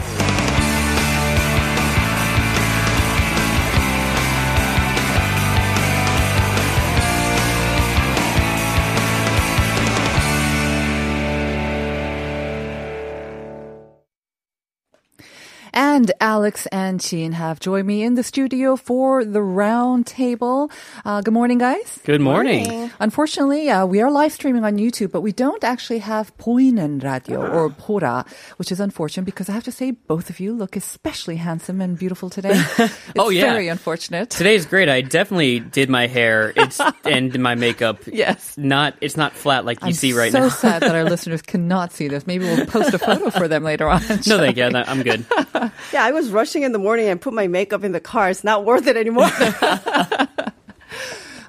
and 15.91 16.09
Alex 16.21 16.67
and 16.67 17.01
Chin 17.01 17.33
have 17.33 17.59
joined 17.59 17.85
me 17.85 18.01
in 18.01 18.15
the 18.15 18.23
studio 18.23 18.77
for 18.77 19.25
the 19.25 19.41
round 19.41 20.07
table. 20.07 20.71
Uh, 21.03 21.19
good 21.19 21.33
morning, 21.33 21.57
guys. 21.57 21.99
Good 22.05 22.21
morning. 22.21 22.65
morning. 22.65 22.91
Unfortunately, 23.01 23.69
uh, 23.69 23.85
we 23.85 23.99
are 23.99 24.09
live 24.09 24.31
streaming 24.31 24.63
on 24.63 24.77
YouTube, 24.77 25.11
but 25.11 25.19
we 25.19 25.33
don't 25.33 25.65
actually 25.65 25.99
have 25.99 26.35
Poinen 26.37 27.03
Radio 27.03 27.41
uh. 27.41 27.49
or 27.49 27.69
Pora, 27.69 28.25
which 28.55 28.71
is 28.71 28.79
unfortunate 28.79 29.25
because 29.25 29.49
I 29.49 29.51
have 29.51 29.65
to 29.65 29.71
say 29.71 29.91
both 29.91 30.29
of 30.29 30.39
you 30.39 30.53
look 30.53 30.77
especially 30.77 31.35
handsome 31.35 31.81
and 31.81 31.99
beautiful 31.99 32.29
today. 32.29 32.63
oh 33.19 33.27
yeah, 33.27 33.51
very 33.51 33.67
unfortunate. 33.67 34.29
Today 34.29 34.55
is 34.55 34.65
great. 34.65 34.87
I 34.87 35.01
definitely 35.01 35.59
did 35.59 35.89
my 35.89 36.07
hair. 36.07 36.53
It's 36.55 36.79
and 37.03 37.37
my 37.37 37.55
makeup. 37.55 37.97
Yes, 38.07 38.57
not 38.57 38.95
it's 39.01 39.17
not 39.17 39.33
flat 39.33 39.65
like 39.65 39.81
you 39.81 39.87
I'm 39.87 39.93
see 39.93 40.13
right 40.13 40.31
so 40.31 40.39
now. 40.39 40.49
So 40.49 40.55
sad 40.55 40.83
that 40.83 40.95
our 40.95 41.03
listeners 41.15 41.41
cannot 41.41 41.91
see 41.91 42.07
this. 42.07 42.25
Maybe 42.25 42.45
we'll 42.45 42.65
post 42.65 42.93
a 42.93 42.99
photo 42.99 43.29
for 43.29 43.49
them 43.49 43.63
later 43.65 43.89
on. 43.89 44.01
No, 44.25 44.37
thank 44.37 44.55
you. 44.55 44.63
I'm 44.63 45.03
good. 45.03 45.25
Yeah, 45.93 46.03
I 46.03 46.11
was 46.11 46.29
rushing 46.31 46.63
in 46.63 46.71
the 46.71 46.79
morning 46.79 47.07
and 47.07 47.19
put 47.19 47.33
my 47.33 47.47
makeup 47.47 47.83
in 47.83 47.91
the 47.91 47.99
car. 47.99 48.29
It's 48.29 48.43
not 48.43 48.65
worth 48.65 48.87
it 48.87 48.97
anymore. 48.97 49.29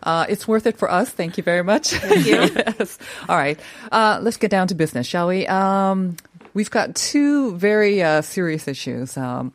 Uh, 0.03 0.27
it's 0.29 0.49
worth 0.49 0.67
it 0.67 0.77
for 0.77 0.91
us. 0.91 1.09
Thank 1.09 1.37
you 1.37 1.45
very 1.45 1.63
much. 1.63 1.91
Thank 1.91 2.27
you. 2.27 2.33
yes. 2.57 2.99
All 3.29 3.37
right. 3.37 3.59
Uh, 3.91 4.19
let's 4.21 4.37
get 4.37 4.51
down 4.51 4.67
to 4.69 4.75
business, 4.75 5.07
shall 5.07 5.29
we? 5.29 5.47
Um, 5.47 6.17
we've 6.55 6.71
got 6.71 6.95
two 6.95 7.57
very 7.57 8.03
uh, 8.03 8.23
serious 8.23 8.67
issues. 8.67 9.17
Um, 9.17 9.53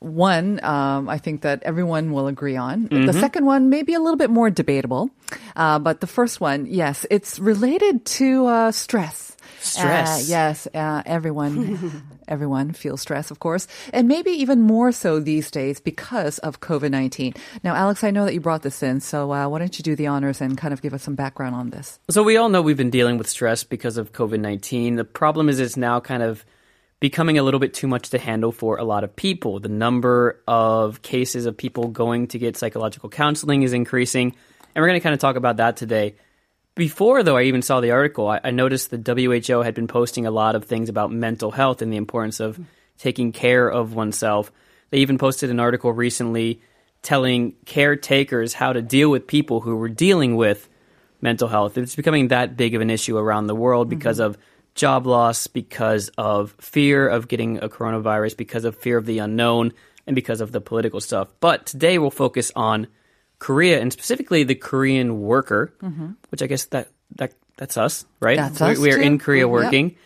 one, 0.00 0.62
um, 0.64 1.08
I 1.08 1.18
think 1.18 1.42
that 1.42 1.62
everyone 1.62 2.12
will 2.12 2.26
agree 2.26 2.56
on. 2.56 2.88
Mm-hmm. 2.88 3.06
The 3.06 3.12
second 3.12 3.46
one, 3.46 3.70
maybe 3.70 3.94
a 3.94 4.00
little 4.00 4.16
bit 4.16 4.30
more 4.30 4.50
debatable. 4.50 5.10
Uh, 5.54 5.78
but 5.78 6.00
the 6.00 6.06
first 6.06 6.40
one, 6.40 6.66
yes, 6.66 7.06
it's 7.10 7.38
related 7.38 8.04
to 8.06 8.46
uh, 8.46 8.72
stress. 8.72 9.35
Stress. 9.66 10.28
Uh, 10.28 10.30
yes, 10.30 10.68
everyone 10.74 12.02
everyone 12.28 12.72
feels 12.72 13.00
stress, 13.00 13.30
of 13.30 13.40
course, 13.40 13.66
and 13.92 14.08
maybe 14.08 14.30
even 14.30 14.62
more 14.62 14.92
so 14.92 15.20
these 15.20 15.50
days 15.50 15.80
because 15.80 16.38
of 16.40 16.60
COVID 16.60 16.90
19. 16.90 17.34
Now, 17.62 17.74
Alex, 17.74 18.04
I 18.04 18.10
know 18.10 18.24
that 18.24 18.34
you 18.34 18.40
brought 18.40 18.62
this 18.62 18.82
in, 18.82 19.00
so 19.00 19.32
uh, 19.32 19.48
why 19.48 19.58
don't 19.58 19.78
you 19.78 19.82
do 19.82 19.96
the 19.96 20.06
honors 20.06 20.40
and 20.40 20.56
kind 20.56 20.72
of 20.72 20.82
give 20.82 20.94
us 20.94 21.02
some 21.02 21.14
background 21.14 21.54
on 21.54 21.70
this? 21.70 21.98
So, 22.10 22.22
we 22.22 22.36
all 22.36 22.48
know 22.48 22.62
we've 22.62 22.76
been 22.76 22.90
dealing 22.90 23.18
with 23.18 23.28
stress 23.28 23.64
because 23.64 23.96
of 23.96 24.12
COVID 24.12 24.40
19. 24.40 24.96
The 24.96 25.04
problem 25.04 25.48
is 25.48 25.60
it's 25.60 25.76
now 25.76 26.00
kind 26.00 26.22
of 26.22 26.44
becoming 27.00 27.38
a 27.38 27.42
little 27.42 27.60
bit 27.60 27.74
too 27.74 27.86
much 27.86 28.10
to 28.10 28.18
handle 28.18 28.52
for 28.52 28.78
a 28.78 28.84
lot 28.84 29.04
of 29.04 29.14
people. 29.14 29.60
The 29.60 29.68
number 29.68 30.42
of 30.48 31.02
cases 31.02 31.46
of 31.46 31.56
people 31.56 31.88
going 31.88 32.28
to 32.28 32.38
get 32.38 32.56
psychological 32.56 33.08
counseling 33.08 33.62
is 33.62 33.72
increasing, 33.72 34.34
and 34.74 34.82
we're 34.82 34.88
going 34.88 35.00
to 35.00 35.02
kind 35.02 35.14
of 35.14 35.20
talk 35.20 35.36
about 35.36 35.58
that 35.58 35.76
today. 35.76 36.14
Before, 36.76 37.22
though, 37.22 37.38
I 37.38 37.44
even 37.44 37.62
saw 37.62 37.80
the 37.80 37.92
article, 37.92 38.28
I, 38.28 38.38
I, 38.44 38.50
noticed 38.50 38.90
the 38.90 38.98
WHO 38.98 39.62
had 39.62 39.74
been 39.74 39.88
posting 39.88 40.26
a 40.26 40.30
lot 40.30 40.54
of 40.54 40.66
things 40.66 40.90
about 40.90 41.10
mental 41.10 41.50
health 41.50 41.80
and 41.80 41.90
the 41.90 41.96
importance 41.96 42.38
of 42.38 42.60
taking 42.98 43.32
care 43.32 43.66
of 43.66 43.94
oneself. 43.94 44.52
They 44.90 44.98
even 44.98 45.16
posted 45.16 45.48
an 45.48 45.58
article 45.58 45.90
recently 45.90 46.60
telling 47.00 47.54
caretakers 47.64 48.52
how 48.52 48.74
to 48.74 48.82
deal 48.82 49.10
with 49.10 49.26
people 49.26 49.60
who 49.60 49.76
were 49.76 49.88
dealing 49.88 50.36
with 50.36 50.68
mental 51.22 51.48
health. 51.48 51.78
It's 51.78 51.96
becoming 51.96 52.28
that 52.28 52.58
big 52.58 52.74
of 52.74 52.82
an 52.82 52.90
issue 52.90 53.16
around 53.16 53.46
the 53.46 53.54
world 53.54 53.88
mm-hmm. 53.88 53.98
because 53.98 54.18
of 54.18 54.36
job 54.74 55.06
loss, 55.06 55.46
because 55.46 56.10
of 56.18 56.54
fear 56.60 57.08
of 57.08 57.26
getting 57.26 57.56
a 57.62 57.70
coronavirus, 57.70 58.36
because 58.36 58.66
of 58.66 58.76
fear 58.76 58.98
of 58.98 59.06
the 59.06 59.20
unknown, 59.20 59.72
and 60.06 60.14
because 60.14 60.42
of 60.42 60.52
the 60.52 60.60
political 60.60 61.00
stuff. 61.00 61.28
But 61.40 61.64
today 61.64 61.96
we'll 61.96 62.10
focus 62.10 62.52
on 62.54 62.86
Korea 63.38 63.80
and 63.80 63.92
specifically 63.92 64.42
the 64.44 64.54
Korean 64.54 65.20
worker, 65.20 65.72
which 66.30 66.42
I 66.42 66.46
guess 66.46 66.66
that 66.66 66.88
that 67.16 67.32
that's 67.56 67.76
us, 67.76 68.04
right? 68.20 68.36
That's 68.36 68.60
we, 68.60 68.66
us 68.72 68.78
we 68.78 68.92
are 68.92 68.98
in. 69.00 69.18
Korea 69.18 69.42
Yep. 69.46 69.50
working. 69.50 69.96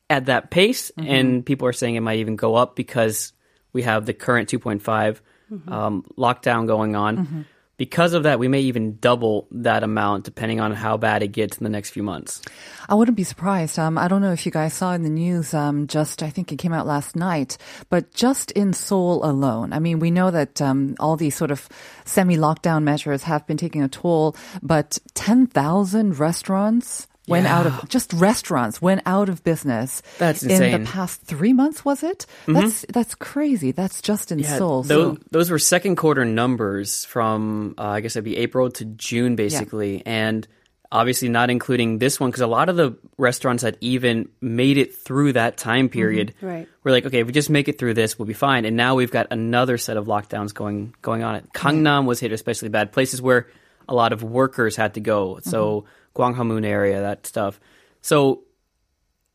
at 0.09 0.25
that 0.27 0.49
pace, 0.51 0.91
Mm-hmm. 0.97 1.09
and 1.11 1.45
people 1.45 1.67
are 1.67 1.73
saying 1.73 1.95
it 1.95 2.01
might 2.01 2.19
even 2.19 2.35
go 2.35 2.55
up 2.55 2.75
because 2.75 3.33
we 3.73 3.83
have 3.83 4.05
the 4.05 4.13
current 4.13 4.49
2.5 4.49 5.19
Mm-hmm. 5.51 5.73
um, 5.73 6.05
lockdown 6.15 6.67
going 6.67 6.95
on. 6.95 7.45
Because 7.79 8.13
of 8.13 8.23
that, 8.23 8.39
we 8.39 8.49
may 8.49 8.59
even 8.59 8.97
double 8.97 9.47
that 9.51 9.83
amount 9.83 10.25
depending 10.25 10.59
on 10.59 10.73
how 10.73 10.97
bad 10.97 11.23
it 11.23 11.29
gets 11.29 11.57
in 11.57 11.63
the 11.63 11.69
next 11.69 11.91
few 11.91 12.03
months. 12.03 12.41
I 12.89 12.93
wouldn't 12.93 13.15
be 13.15 13.23
surprised. 13.23 13.79
Um, 13.79 13.97
I 13.97 14.09
don't 14.09 14.21
know 14.21 14.33
if 14.33 14.45
you 14.45 14.51
guys 14.51 14.73
saw 14.73 14.91
in 14.91 15.03
the 15.03 15.09
news, 15.09 15.53
um, 15.53 15.87
just, 15.87 16.21
I 16.21 16.29
think 16.29 16.51
it 16.51 16.57
came 16.57 16.73
out 16.73 16.85
last 16.85 17.15
night, 17.15 17.57
but 17.89 18.13
just 18.13 18.51
in 18.51 18.73
Seoul 18.73 19.23
alone. 19.23 19.71
I 19.71 19.79
mean, 19.79 19.99
we 19.99 20.11
know 20.11 20.29
that, 20.29 20.61
um, 20.61 20.97
all 20.99 21.15
these 21.15 21.37
sort 21.37 21.51
of 21.51 21.69
semi-lockdown 22.03 22.83
measures 22.83 23.23
have 23.23 23.47
been 23.47 23.55
taking 23.55 23.81
a 23.81 23.87
toll, 23.87 24.35
but 24.61 24.99
10,000 25.13 26.19
restaurants 26.19 27.07
went 27.29 27.47
out 27.47 27.65
of, 27.67 27.87
just 27.89 28.11
restaurants 28.13 28.81
went 28.81 29.01
out 29.05 29.29
of 29.29 29.43
business. 29.43 30.01
That's 30.17 30.43
In 30.43 30.51
insane. 30.51 30.73
Mm-hmm. 30.73 30.83
the 30.83 30.89
past 30.89 31.21
three 31.21 31.53
months, 31.53 31.85
was 31.85 32.03
it? 32.03 32.25
That's, 32.47 32.85
that's 32.89 33.15
crazy. 33.15 33.71
That's 33.71 34.01
just 34.01 34.31
in 34.31 34.43
Seoul. 34.43 34.83
Those, 34.83 35.17
so, 35.17 35.23
those 35.31 35.49
were 35.51 35.59
second 35.59 35.95
quarter 35.95 36.25
numbers 36.25 37.05
from, 37.05 37.75
uh, 37.77 37.83
I 37.83 38.01
guess 38.01 38.15
it'd 38.15 38.25
be 38.25 38.37
April 38.37 38.69
to 38.71 38.85
June, 38.85 39.35
basically. 39.35 40.03
And 40.05 40.47
obviously 40.91 41.29
not 41.29 41.51
including 41.51 41.99
this 41.99 42.19
one, 42.19 42.31
because 42.31 42.41
a 42.41 42.47
lot 42.47 42.67
of 42.67 42.75
the 42.75 42.97
restaurants 43.17 43.61
that 43.61 43.77
even 43.79 44.27
made 44.41 44.77
it 44.77 44.95
through 44.95 45.33
that 45.33 45.55
time 45.55 45.87
period 45.87 46.33
Right. 46.41 46.67
we're 46.83 46.91
like, 46.91 47.05
okay, 47.05 47.19
if 47.19 47.27
we 47.27 47.33
just 47.33 47.49
make 47.49 47.67
it 47.67 47.77
through 47.77 47.93
this, 47.93 48.17
we'll 48.17 48.25
be 48.25 48.33
fine. 48.33 48.65
And 48.65 48.75
now 48.75 48.95
we've 48.95 49.11
got 49.11 49.27
another 49.29 49.77
set 49.77 49.97
of 49.97 50.07
lockdowns 50.07 50.51
going 50.53 50.95
going 51.03 51.23
on. 51.23 51.41
Gangnam 51.53 52.05
was 52.05 52.19
hit 52.19 52.31
especially 52.31 52.69
bad. 52.69 52.91
Places 52.91 53.21
where 53.21 53.47
a 53.87 53.93
lot 53.93 54.13
of 54.13 54.23
workers 54.23 54.75
had 54.75 54.95
to 54.95 54.99
go. 54.99 55.39
So 55.43 55.85
Gwanghwamun 56.15 56.65
area, 56.65 57.01
that 57.01 57.25
stuff. 57.25 57.59
So 58.01 58.43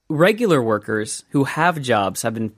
regular 0.09 0.63
workers 0.63 1.25
who 1.31 1.45
have 1.45 1.81
jobs 1.81 2.23
have 2.23 2.35
been 2.35 2.55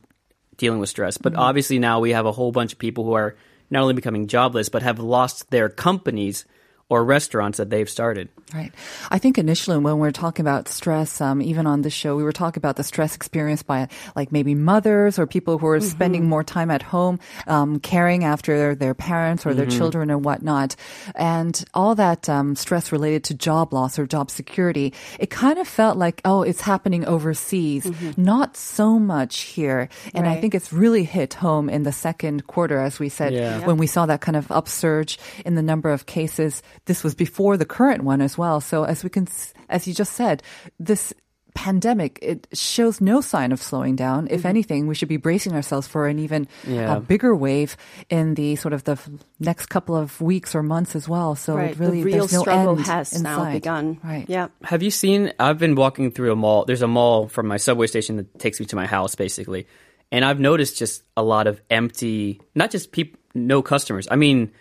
dealing 0.56 0.80
with 0.80 0.88
stress. 0.88 1.18
But 1.18 1.32
mm-hmm. 1.32 1.42
obviously 1.42 1.78
now 1.78 2.00
we 2.00 2.10
have 2.10 2.26
a 2.26 2.32
whole 2.32 2.52
bunch 2.52 2.72
of 2.72 2.78
people 2.78 3.04
who 3.04 3.12
are 3.12 3.36
not 3.70 3.82
only 3.82 3.94
becoming 3.94 4.26
jobless, 4.26 4.68
but 4.68 4.82
have 4.82 4.98
lost 4.98 5.50
their 5.50 5.68
companies 5.68 6.44
or 6.88 7.04
restaurants 7.04 7.58
that 7.58 7.68
they've 7.68 7.90
started. 7.90 8.28
Right. 8.54 8.72
I 9.10 9.18
think 9.18 9.38
initially 9.38 9.76
when 9.76 9.94
we 9.94 10.00
were 10.00 10.12
talking 10.12 10.44
about 10.44 10.68
stress, 10.68 11.20
um, 11.20 11.42
even 11.42 11.66
on 11.66 11.82
this 11.82 11.92
show, 11.92 12.14
we 12.14 12.22
were 12.22 12.32
talking 12.32 12.60
about 12.60 12.76
the 12.76 12.84
stress 12.84 13.16
experienced 13.16 13.66
by 13.66 13.88
like 14.14 14.30
maybe 14.30 14.54
mothers 14.54 15.18
or 15.18 15.26
people 15.26 15.58
who 15.58 15.66
are 15.66 15.80
spending 15.80 16.28
more 16.28 16.44
time 16.44 16.70
at 16.70 16.82
home, 16.82 17.18
um, 17.48 17.80
caring 17.80 18.22
after 18.22 18.76
their 18.76 18.94
parents 18.94 19.44
or 19.44 19.52
their 19.52 19.66
children 19.66 20.12
or 20.12 20.18
whatnot. 20.18 20.76
And 21.16 21.62
all 21.74 21.96
that, 21.96 22.28
um, 22.28 22.54
stress 22.54 22.92
related 22.92 23.24
to 23.24 23.34
job 23.34 23.72
loss 23.72 23.98
or 23.98 24.06
job 24.06 24.30
security, 24.30 24.94
it 25.18 25.28
kind 25.28 25.58
of 25.58 25.66
felt 25.66 25.96
like, 25.98 26.20
oh, 26.24 26.42
it's 26.42 26.60
happening 26.60 27.04
overseas, 27.04 27.90
not 28.16 28.56
so 28.56 28.96
much 29.00 29.40
here. 29.40 29.88
And 30.14 30.28
I 30.28 30.40
think 30.40 30.54
it's 30.54 30.72
really 30.72 31.02
hit 31.02 31.34
home 31.34 31.68
in 31.68 31.82
the 31.82 31.90
second 31.92 32.46
quarter, 32.46 32.78
as 32.78 33.00
we 33.00 33.08
said, 33.08 33.34
Yeah. 33.34 33.66
when 33.66 33.76
we 33.76 33.88
saw 33.88 34.06
that 34.06 34.20
kind 34.20 34.36
of 34.36 34.52
upsurge 34.52 35.18
in 35.44 35.56
the 35.56 35.62
number 35.62 35.90
of 35.90 36.06
cases. 36.06 36.62
This 36.86 37.04
was 37.04 37.14
before 37.14 37.56
the 37.56 37.64
current 37.66 38.02
one 38.04 38.20
as 38.20 38.38
well. 38.38 38.60
So 38.60 38.84
as 38.84 39.04
we 39.04 39.10
can, 39.10 39.28
as 39.68 39.86
you 39.86 39.94
just 39.94 40.14
said, 40.14 40.42
this 40.80 41.12
pandemic, 41.54 42.18
it 42.20 42.46
shows 42.52 43.00
no 43.00 43.20
sign 43.22 43.50
of 43.50 43.62
slowing 43.62 43.96
down. 43.96 44.28
If 44.30 44.44
anything, 44.44 44.86
we 44.86 44.94
should 44.94 45.08
be 45.08 45.16
bracing 45.16 45.54
ourselves 45.54 45.88
for 45.88 46.06
an 46.06 46.18
even 46.18 46.46
Yeah. 46.66 46.92
uh, 46.96 47.00
bigger 47.00 47.34
wave 47.34 47.78
in 48.10 48.34
the 48.34 48.56
sort 48.56 48.74
of 48.74 48.84
the 48.84 48.92
f- 48.92 49.08
next 49.40 49.66
couple 49.66 49.96
of 49.96 50.20
weeks 50.20 50.54
or 50.54 50.62
months 50.62 50.94
as 50.94 51.08
well. 51.08 51.34
So 51.34 51.56
right. 51.56 51.70
it 51.70 51.78
really, 51.78 52.00
the 52.02 52.04
real 52.04 52.18
there's 52.18 52.32
no 52.34 52.40
struggle 52.42 52.76
end 52.76 52.86
has 52.86 53.16
in 53.16 53.22
now 53.22 53.38
sight. 53.38 53.52
begun. 53.54 53.98
Right. 54.04 54.26
Yeah. 54.28 54.48
Have 54.64 54.82
you 54.82 54.90
seen? 54.90 55.32
I've 55.40 55.58
been 55.58 55.76
walking 55.76 56.10
through 56.10 56.30
a 56.30 56.36
mall. 56.36 56.66
There's 56.66 56.82
a 56.82 56.88
mall 56.88 57.26
from 57.28 57.46
my 57.48 57.56
subway 57.56 57.86
station 57.86 58.16
that 58.18 58.38
takes 58.38 58.60
me 58.60 58.66
to 58.66 58.76
my 58.76 58.84
house, 58.86 59.14
basically, 59.14 59.66
and 60.12 60.26
I've 60.26 60.38
noticed 60.38 60.76
just 60.76 61.04
a 61.16 61.22
lot 61.22 61.46
of 61.46 61.62
empty, 61.70 62.38
not 62.54 62.70
just 62.70 62.92
people, 62.92 63.18
no 63.34 63.62
customers. 63.62 64.06
I 64.10 64.16
mean, 64.16 64.52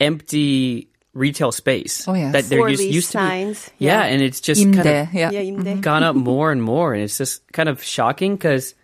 empty 0.00 0.91
retail 1.14 1.52
space 1.52 2.08
oh, 2.08 2.14
yeah, 2.14 2.32
that 2.32 2.44
there 2.44 2.66
used, 2.68 2.82
used 2.82 3.10
signs. 3.10 3.64
to 3.64 3.70
be. 3.70 3.86
Yeah. 3.86 4.00
yeah. 4.00 4.12
and 4.12 4.22
it's 4.22 4.40
just 4.40 4.62
임대, 4.62 4.82
kind 4.82 4.88
of 4.88 5.14
yeah. 5.14 5.30
Yeah, 5.30 5.40
mm-hmm. 5.42 5.80
gone 5.80 6.02
up 6.02 6.16
more 6.16 6.52
and 6.52 6.62
more, 6.62 6.94
and 6.94 7.02
it's 7.02 7.18
just 7.18 7.50
kind 7.52 7.68
of 7.68 7.82
shocking 7.82 8.36
because 8.36 8.74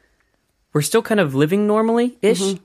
we're 0.72 0.82
still 0.82 1.02
kind 1.02 1.20
of 1.20 1.34
living 1.34 1.66
normally 1.66 2.18
ish. 2.22 2.40
Mm-hmm. 2.40 2.64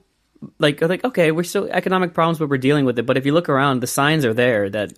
Like, 0.59 0.81
like 0.81 1.05
okay, 1.05 1.31
we're 1.31 1.43
still 1.43 1.69
economic 1.69 2.13
problems, 2.13 2.39
but 2.39 2.49
we're 2.49 2.57
dealing 2.57 2.85
with 2.85 2.99
it. 2.99 3.05
But 3.05 3.17
if 3.17 3.25
you 3.25 3.33
look 3.33 3.47
around, 3.47 3.79
the 3.79 3.87
signs 3.87 4.25
are 4.25 4.33
there 4.33 4.69
that 4.69 4.91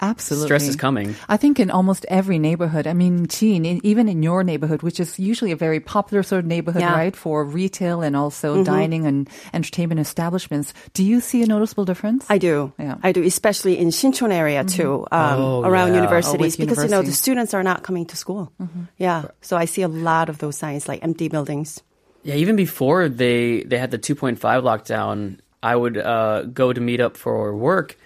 Absolutely. 0.00 0.46
stress 0.46 0.68
is 0.68 0.76
coming. 0.76 1.14
I 1.28 1.36
think 1.36 1.58
in 1.58 1.70
almost 1.70 2.06
every 2.08 2.38
neighborhood, 2.38 2.86
I 2.86 2.92
mean, 2.94 3.26
Jean, 3.26 3.64
in, 3.66 3.80
even 3.84 4.08
in 4.08 4.22
your 4.22 4.44
neighborhood, 4.44 4.82
which 4.82 5.00
is 5.00 5.18
usually 5.18 5.50
a 5.50 5.56
very 5.56 5.80
popular 5.80 6.22
sort 6.22 6.40
of 6.40 6.46
neighborhood, 6.46 6.82
Yeah. 6.82 6.94
right, 6.94 7.16
for 7.16 7.44
retail 7.44 8.02
and 8.02 8.14
also 8.16 8.62
dining 8.64 9.06
and 9.06 9.28
entertainment 9.52 10.00
establishments, 10.00 10.72
do 10.94 11.02
you 11.02 11.20
see 11.20 11.42
a 11.42 11.46
noticeable 11.46 11.84
difference? 11.84 12.24
I 12.28 12.38
do. 12.38 12.72
Yeah. 12.78 12.96
I 13.02 13.12
do, 13.12 13.22
especially 13.24 13.78
in 13.78 13.88
Sinchon 13.88 14.32
area 14.32 14.62
too, 14.64 15.06
um, 15.10 15.38
Oh, 15.40 15.62
around 15.64 15.88
yeah. 15.88 15.96
universities, 15.96 16.34
Oh, 16.34 16.62
with 16.62 16.68
because 16.68 16.84
you 16.84 16.90
know 16.90 17.02
the 17.02 17.12
students 17.12 17.52
are 17.54 17.62
not 17.62 17.82
coming 17.82 18.06
to 18.06 18.16
school. 18.16 18.52
Yeah, 18.98 19.24
so 19.40 19.56
I 19.56 19.64
see 19.66 19.82
a 19.82 19.88
lot 19.88 20.28
of 20.28 20.38
those 20.38 20.56
signs, 20.56 20.88
like 20.88 21.02
empty 21.02 21.28
buildings. 21.28 21.82
Yeah, 22.22 22.34
even 22.34 22.56
before 22.56 23.08
they 23.08 23.62
they 23.62 23.78
had 23.78 23.90
the 23.90 23.98
2.5 23.98 24.38
lockdown, 24.62 25.38
I 25.62 25.74
would 25.74 25.96
uh, 25.98 26.42
go 26.52 26.72
to 26.72 26.80
meet 26.80 27.00
up 27.00 27.16
for 27.16 27.54
work, 27.56 27.96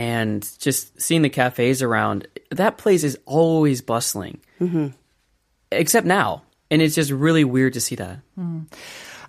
and 0.00 0.48
just 0.58 0.98
seeing 0.98 1.20
the 1.20 1.28
cafes 1.28 1.82
around, 1.82 2.26
that 2.50 2.78
place 2.78 3.04
is 3.04 3.18
always 3.26 3.82
bustling. 3.82 4.40
Mm-hmm. 4.58 4.86
Except 5.70 6.06
now, 6.06 6.42
and 6.70 6.80
it's 6.80 6.94
just 6.94 7.10
really 7.10 7.44
weird 7.44 7.74
to 7.74 7.82
see 7.82 7.96
that. 7.96 8.20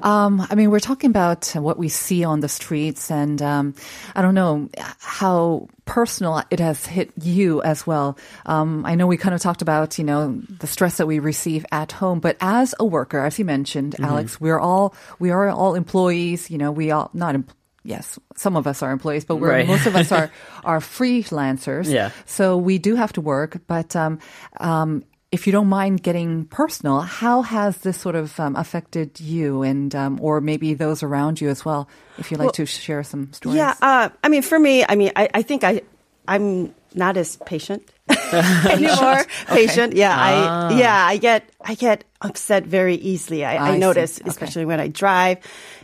Um, 0.01 0.47
I 0.49 0.55
mean, 0.55 0.71
we're 0.71 0.79
talking 0.79 1.09
about 1.09 1.47
what 1.55 1.77
we 1.77 1.89
see 1.89 2.23
on 2.23 2.39
the 2.39 2.47
streets, 2.47 3.11
and 3.11 3.41
um, 3.41 3.75
I 4.15 4.21
don't 4.21 4.33
know 4.33 4.69
how 4.99 5.67
personal 5.83 6.41
it 6.49 6.61
has 6.61 6.85
hit 6.85 7.11
you 7.21 7.61
as 7.63 7.85
well. 7.85 8.17
Um, 8.45 8.85
I 8.85 8.95
know 8.95 9.07
we 9.07 9.17
kind 9.17 9.35
of 9.35 9.41
talked 9.41 9.61
about, 9.61 9.99
you 9.99 10.05
know, 10.05 10.41
the 10.47 10.67
stress 10.67 10.97
that 10.97 11.05
we 11.05 11.19
receive 11.19 11.65
at 11.73 11.91
home, 11.91 12.21
but 12.21 12.37
as 12.39 12.73
a 12.79 12.85
worker, 12.85 13.19
as 13.19 13.37
you 13.37 13.43
mentioned, 13.43 13.97
Alex, 13.99 14.39
we're 14.39 14.59
all 14.59 14.95
we 15.19 15.31
are 15.31 15.49
all 15.49 15.75
employees. 15.75 16.49
You 16.49 16.57
know, 16.57 16.71
we 16.71 16.91
all 16.91 17.09
not. 17.13 17.35
Yes, 17.83 18.19
some 18.35 18.55
of 18.55 18.67
us 18.67 18.83
are 18.83 18.91
employees, 18.91 19.25
but 19.25 19.37
we're, 19.37 19.49
Right. 19.49 19.67
most 19.67 19.87
of 19.87 19.95
us 19.95 20.11
are 20.11 20.29
are 20.63 20.79
freelancers. 20.79 21.91
Yeah. 21.91 22.11
So 22.25 22.57
we 22.57 22.77
do 22.77 22.95
have 22.95 23.13
to 23.13 23.21
work, 23.21 23.61
but 23.67 23.95
um, 23.95 24.19
um, 24.59 25.03
if 25.31 25.47
you 25.47 25.53
don't 25.53 25.67
mind 25.67 26.03
getting 26.03 26.45
personal, 26.45 26.99
how 27.01 27.41
has 27.41 27.77
this 27.77 27.97
sort 27.97 28.15
of 28.15 28.37
um, 28.39 28.55
affected 28.55 29.19
you 29.19 29.63
and 29.63 29.95
um, 29.95 30.19
or 30.21 30.41
maybe 30.41 30.73
those 30.75 31.01
around 31.03 31.41
you 31.41 31.49
as 31.49 31.65
well? 31.65 31.87
If 32.17 32.29
you'd 32.29 32.39
like 32.39 32.51
to 32.53 32.65
share 32.65 33.01
some 33.03 33.31
stories. 33.33 33.57
Yeah, 33.57 33.73
uh, 33.81 34.09
I 34.23 34.29
mean, 34.29 34.41
for 34.43 34.59
me, 34.59 34.85
I 34.87 34.95
mean, 34.95 35.11
I, 35.15 35.29
I 35.33 35.41
think 35.41 35.63
I, 35.63 35.81
I'm 36.27 36.75
not 36.93 37.17
as 37.17 37.37
patient 37.45 37.89
anymore 38.69 39.23
patient. 39.47 39.93
Yeah, 39.95 40.15
I 40.15 40.73
yeah, 40.77 41.05
I 41.05 41.17
get 41.17 41.49
I 41.61 41.75
get 41.75 42.03
upset 42.21 42.65
very 42.65 42.95
easily. 42.95 43.43
I, 43.43 43.55
I, 43.55 43.69
I 43.71 43.77
notice, 43.77 44.19
Okay. 44.19 44.29
especially 44.29 44.65
when 44.65 44.79
I 44.79 44.87
drive 44.89 45.39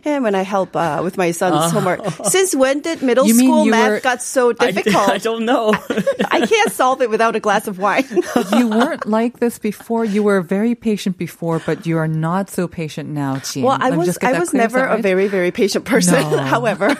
and 0.05 0.23
when 0.23 0.35
I 0.35 0.43
help 0.43 0.75
uh, 0.75 1.01
with 1.03 1.17
my 1.17 1.31
son's 1.31 1.71
homework. 1.71 2.01
Since 2.25 2.53
when 2.55 2.81
did 2.81 3.01
middle 3.01 3.27
school 3.27 3.65
math 3.65 3.89
were- 3.89 3.99
got 4.01 4.21
so 4.21 4.53
difficult? 4.53 5.09
I 5.09 5.17
don't 5.17 5.45
know. 5.45 5.73
I 6.29 6.45
can't 6.45 6.71
solve 6.71 7.01
it 7.01 7.09
without 7.09 7.35
a 7.35 7.39
glass 7.39 7.67
of 7.67 7.79
wine. 7.79 8.05
you 8.53 8.69
weren't 8.69 9.07
like 9.07 9.39
this 9.39 9.57
before. 9.57 10.05
You 10.05 10.21
were 10.23 10.41
very 10.41 10.75
patient 10.75 11.17
before, 11.17 11.59
but 11.65 11.85
you 11.87 11.97
are 11.97 12.07
not 12.07 12.49
so 12.51 12.67
patient 12.67 13.09
now, 13.09 13.37
Jean. 13.39 13.63
Well, 13.63 13.77
I 13.79 13.89
Let 13.89 13.97
was 13.97 14.17
I 14.21 14.37
was 14.39 14.53
never 14.53 14.77
that 14.79 14.85
a 14.85 14.93
right? 14.95 15.03
very 15.03 15.27
very 15.27 15.51
patient 15.51 15.85
person. 15.85 16.21
No. 16.21 16.37
However, 16.37 16.95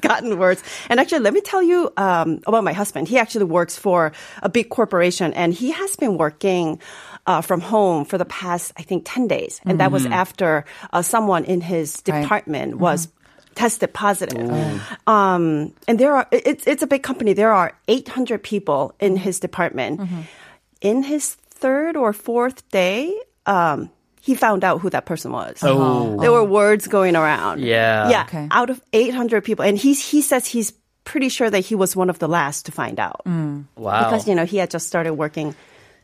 gotten 0.02 0.38
worse. 0.38 0.62
And 0.88 1.00
actually, 1.00 1.20
let 1.20 1.32
me 1.34 1.40
tell 1.40 1.62
you 1.62 1.92
um, 1.96 2.40
about 2.46 2.64
my 2.64 2.72
husband. 2.72 3.08
He 3.08 3.18
actually 3.18 3.44
works 3.46 3.76
for 3.78 4.12
a 4.42 4.48
big 4.48 4.68
corporation, 4.68 5.32
and 5.34 5.52
he 5.54 5.70
has 5.72 5.96
been 5.96 6.18
working. 6.18 6.80
Uh, 7.26 7.42
from 7.42 7.60
home 7.60 8.06
for 8.06 8.16
the 8.16 8.24
past, 8.24 8.72
I 8.78 8.82
think, 8.82 9.02
10 9.04 9.28
days. 9.28 9.60
And 9.66 9.80
that 9.80 9.92
was 9.92 10.06
after 10.06 10.64
uh, 10.94 11.02
someone 11.02 11.44
in 11.44 11.60
his 11.60 12.00
Right. 12.08 12.22
department 12.22 12.78
was 12.78 13.08
tested 13.54 13.92
positive. 13.92 14.48
Um, 15.06 15.74
and 15.86 15.98
there 16.00 16.14
are, 16.16 16.26
it's, 16.32 16.66
it's 16.66 16.82
a 16.82 16.86
big 16.86 17.02
company. 17.02 17.34
There 17.34 17.52
are 17.52 17.76
800 17.86 18.42
people 18.42 18.94
in 18.98 19.16
his 19.16 19.40
department. 19.40 20.00
In 20.80 21.02
his 21.02 21.34
third 21.34 21.96
or 21.96 22.14
fourth 22.14 22.66
day, 22.70 23.12
um, 23.44 23.90
he 24.28 24.34
found 24.34 24.62
out 24.62 24.82
who 24.82 24.90
that 24.90 25.06
person 25.06 25.32
was. 25.32 25.56
Oh. 25.62 26.16
oh. 26.16 26.20
There 26.20 26.30
were 26.30 26.44
words 26.44 26.86
going 26.86 27.16
around. 27.16 27.62
Yeah. 27.62 28.10
Yeah. 28.10 28.22
Okay. 28.24 28.46
Out 28.50 28.68
of 28.68 28.78
800 28.92 29.42
people. 29.42 29.64
And 29.64 29.78
he's, 29.78 30.04
he 30.06 30.20
says 30.20 30.44
he's 30.46 30.74
pretty 31.04 31.30
sure 31.30 31.48
that 31.48 31.60
he 31.60 31.74
was 31.74 31.96
one 31.96 32.10
of 32.10 32.18
the 32.18 32.28
last 32.28 32.66
to 32.66 32.72
find 32.72 33.00
out. 33.00 33.22
Mm. 33.24 33.64
Wow. 33.76 34.04
Because, 34.04 34.28
you 34.28 34.34
know, 34.34 34.44
he 34.44 34.58
had 34.58 34.68
just 34.70 34.86
started 34.86 35.14
working 35.14 35.54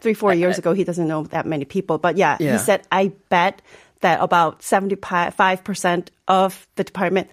three, 0.00 0.14
four 0.14 0.32
years 0.32 0.56
ago. 0.56 0.72
He 0.72 0.84
doesn't 0.84 1.06
know 1.06 1.24
that 1.36 1.44
many 1.44 1.66
people. 1.66 1.98
But 1.98 2.16
yeah, 2.16 2.38
Yeah. 2.40 2.52
he 2.52 2.58
said, 2.64 2.80
I 2.90 3.12
bet 3.28 3.60
that 4.00 4.22
about 4.22 4.60
75% 4.60 6.08
of 6.26 6.66
the 6.76 6.84
department 6.84 7.28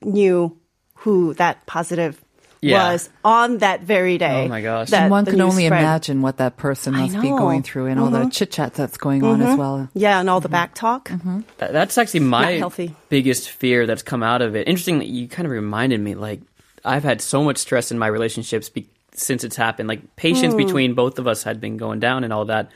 knew 0.00 0.56
who 0.94 1.34
that 1.34 1.66
positive 1.66 2.22
Yeah. 2.60 2.92
was 2.92 3.08
on 3.24 3.58
that 3.58 3.82
very 3.82 4.18
day. 4.18 4.44
Oh 4.44 4.48
my 4.48 4.62
gosh. 4.62 4.90
that 4.90 5.02
And 5.02 5.10
one 5.10 5.24
the 5.24 5.32
can 5.32 5.40
only 5.40 5.66
spread. 5.66 5.80
imagine 5.80 6.22
what 6.22 6.38
that 6.38 6.56
person 6.56 6.94
must 6.94 7.20
be 7.20 7.28
going 7.28 7.62
through 7.62 7.86
and 7.86 8.00
all 8.00 8.10
the 8.10 8.20
mm-hmm. 8.20 8.28
chit 8.30 8.50
chat 8.50 8.74
that's 8.74 8.96
going 8.96 9.22
on 9.22 9.40
as 9.42 9.48
mm-hmm. 9.48 9.58
well. 9.58 9.88
Yeah, 9.94 10.18
and 10.20 10.30
all 10.30 10.40
the 10.40 10.48
mm-hmm. 10.48 10.52
back 10.52 10.74
talk. 10.74 11.10
That- 11.58 11.72
That's 11.72 11.98
actually 11.98 12.20
my 12.20 12.52
healthy. 12.52 12.94
biggest 13.08 13.50
fear 13.50 13.86
that's 13.86 14.02
come 14.02 14.22
out 14.22 14.42
of 14.42 14.56
it. 14.56 14.66
Interesting 14.68 14.98
that 14.98 15.08
you 15.08 15.28
kind 15.28 15.46
of 15.46 15.52
reminded 15.52 16.00
me, 16.00 16.14
like, 16.14 16.40
I've 16.84 17.04
had 17.04 17.20
so 17.20 17.42
much 17.44 17.58
stress 17.58 17.90
in 17.90 17.98
my 17.98 18.06
relationships 18.06 18.68
be- 18.68 18.88
since 19.12 19.44
it's 19.44 19.56
happened. 19.56 19.88
Like, 19.88 20.16
patience 20.16 20.54
Hmm. 20.54 20.58
between 20.58 20.94
both 20.94 21.18
of 21.18 21.26
us 21.26 21.42
had 21.42 21.60
been 21.60 21.76
going 21.76 22.00
down 22.00 22.24
and 22.24 22.32
all 22.32 22.46
that. 22.46 22.70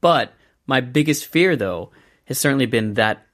But 0.00 0.32
my 0.66 0.80
biggest 0.80 1.26
fear, 1.26 1.56
though, 1.56 1.90
has 2.26 2.38
certainly 2.38 2.66
been 2.66 2.94
that 2.94 3.25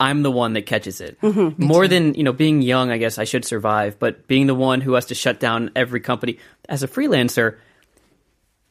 I'm 0.00 0.22
the 0.22 0.30
one 0.30 0.52
that 0.54 0.62
catches 0.66 1.00
it. 1.00 1.20
Mm-hmm. 1.20 1.62
More 1.62 1.88
than, 1.88 2.14
you 2.14 2.22
know, 2.22 2.32
being 2.32 2.62
young, 2.62 2.90
I 2.90 2.98
guess 2.98 3.18
I 3.18 3.24
should 3.24 3.44
survive, 3.44 3.98
but 3.98 4.26
being 4.28 4.46
the 4.46 4.54
one 4.54 4.80
who 4.80 4.94
has 4.94 5.06
to 5.06 5.14
shut 5.14 5.40
down 5.40 5.70
every 5.74 6.00
company. 6.00 6.38
As 6.68 6.82
a 6.82 6.88
freelancer, 6.88 7.56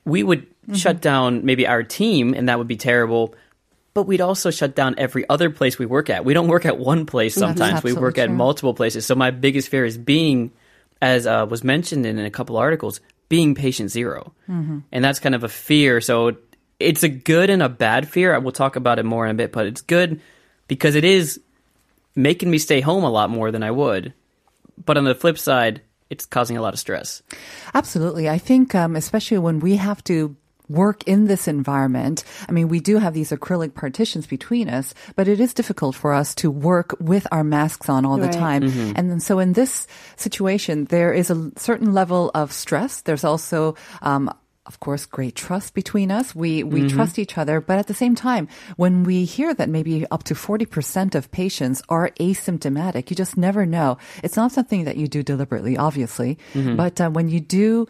we 0.06 0.24
would 0.24 0.46
Mm-hmm. 0.68 0.76
shut 0.76 1.00
down 1.00 1.46
maybe 1.46 1.66
our 1.66 1.82
team, 1.82 2.34
and 2.34 2.50
that 2.50 2.58
would 2.58 2.68
be 2.68 2.76
terrible. 2.76 3.34
But 3.94 4.04
we'd 4.04 4.20
also 4.20 4.52
shut 4.52 4.76
down 4.76 4.96
every 4.98 5.24
other 5.30 5.50
place 5.50 5.80
we 5.80 5.86
work 5.86 6.10
at. 6.10 6.26
We 6.26 6.34
don't 6.34 6.50
work 6.50 6.66
at 6.66 6.78
one 6.78 7.06
place 7.06 7.36
sometimes. 7.36 7.84
We 7.84 7.94
work 7.94 8.18
at 8.18 8.30
multiple 8.30 8.74
places. 8.74 9.06
So 9.06 9.16
my 9.16 9.32
biggest 9.32 9.70
fear 9.70 9.86
is 9.86 9.98
being, 9.98 10.52
as 11.02 11.26
uh, 11.26 11.48
was 11.50 11.64
mentioned 11.64 12.06
in 12.06 12.20
a 12.20 12.30
couple 12.30 12.58
articles, 12.58 13.00
being 13.30 13.56
patient 13.56 13.92
0 13.92 14.34
Mm-hmm. 14.50 14.80
and 14.92 15.06
that's 15.06 15.20
kind 15.20 15.36
of 15.36 15.46
a 15.46 15.48
fear. 15.48 16.02
So 16.02 16.36
it's 16.82 17.04
a 17.04 17.10
good 17.10 17.50
and 17.50 17.64
a 17.64 17.70
bad 17.70 18.10
fear. 18.10 18.36
I 18.36 18.40
will 18.40 18.52
talk 18.52 18.76
about 18.76 19.00
it 19.00 19.04
more 19.06 19.26
in 19.26 19.32
a 19.32 19.36
bit, 19.36 19.54
but 19.54 19.68
it's 19.68 19.80
good 19.80 20.20
because 20.68 20.96
it 20.96 21.06
is 21.06 21.40
making 22.16 22.50
me 22.50 22.58
stay 22.58 22.82
home 22.82 23.04
a 23.04 23.10
lot 23.10 23.30
more 23.30 23.52
than 23.52 23.64
I 23.64 23.72
would. 23.72 24.14
But 24.86 24.98
on 24.98 25.04
the 25.06 25.16
flip 25.16 25.38
side, 25.38 25.82
it's 26.10 26.26
causing 26.26 26.58
a 26.58 26.62
lot 26.62 26.74
of 26.74 26.80
stress. 26.80 27.22
Absolutely. 27.74 28.30
I 28.30 28.38
think, 28.38 28.74
um, 28.76 28.96
especially 28.96 29.38
when 29.40 29.60
we 29.60 29.76
have 29.76 30.04
to 30.06 30.36
work 30.70 31.04
in 31.08 31.28
this 31.28 31.48
environment, 31.48 32.24
I 32.50 32.52
mean, 32.52 32.68
we 32.68 32.80
do 32.80 32.98
have 32.98 33.14
these 33.14 33.32
acrylic 33.32 33.74
partitions 33.74 34.28
between 34.28 34.68
us, 34.70 34.94
but 35.16 35.28
it 35.28 35.40
is 35.40 35.54
difficult 35.54 35.96
for 35.96 36.14
us 36.14 36.36
to 36.36 36.52
work 36.52 36.96
with 37.00 37.26
our 37.32 37.44
masks 37.44 37.88
on 37.88 38.06
all 38.06 38.18
the 38.18 38.28
Right. 38.28 38.34
time. 38.34 38.64
And 38.96 39.10
then, 39.10 39.20
so 39.20 39.40
in 39.40 39.54
this 39.54 39.88
situation, 40.18 40.86
there 40.86 41.14
is 41.14 41.30
a 41.30 41.52
certain 41.56 41.94
level 41.94 42.32
of 42.36 42.52
stress. 42.52 43.02
There's 43.02 43.24
also, 43.24 43.76
um, 44.02 44.30
of 44.68 44.80
course, 44.80 45.06
great 45.06 45.36
trust 45.36 45.74
between 45.74 46.12
us. 46.12 46.36
We 46.36 46.64
we 46.64 46.90
trust 46.90 47.18
each 47.20 47.38
other, 47.38 47.62
but 47.62 47.80
at 47.80 47.88
the 47.88 47.94
same 47.94 48.16
time, 48.16 48.48
when 48.76 49.04
we 49.04 49.26
hear 49.26 49.54
that 49.54 49.70
maybe 49.70 50.06
up 50.12 50.24
to 50.26 50.36
forty 50.36 50.66
percent 50.66 51.16
of 51.16 51.32
patients 51.32 51.82
are 51.90 52.12
asymptomatic, 52.20 53.10
you 53.10 53.16
just 53.16 53.38
never 53.38 53.66
know. 53.66 53.98
It's 54.24 54.36
not 54.36 54.52
something 54.52 54.84
that 54.86 54.98
you 54.98 55.08
do 55.08 55.24
deliberately, 55.24 55.78
obviously, 55.78 56.38
but 56.76 57.00
uh, 57.02 57.10
when 57.10 57.30
you 57.30 57.40
do 57.40 57.88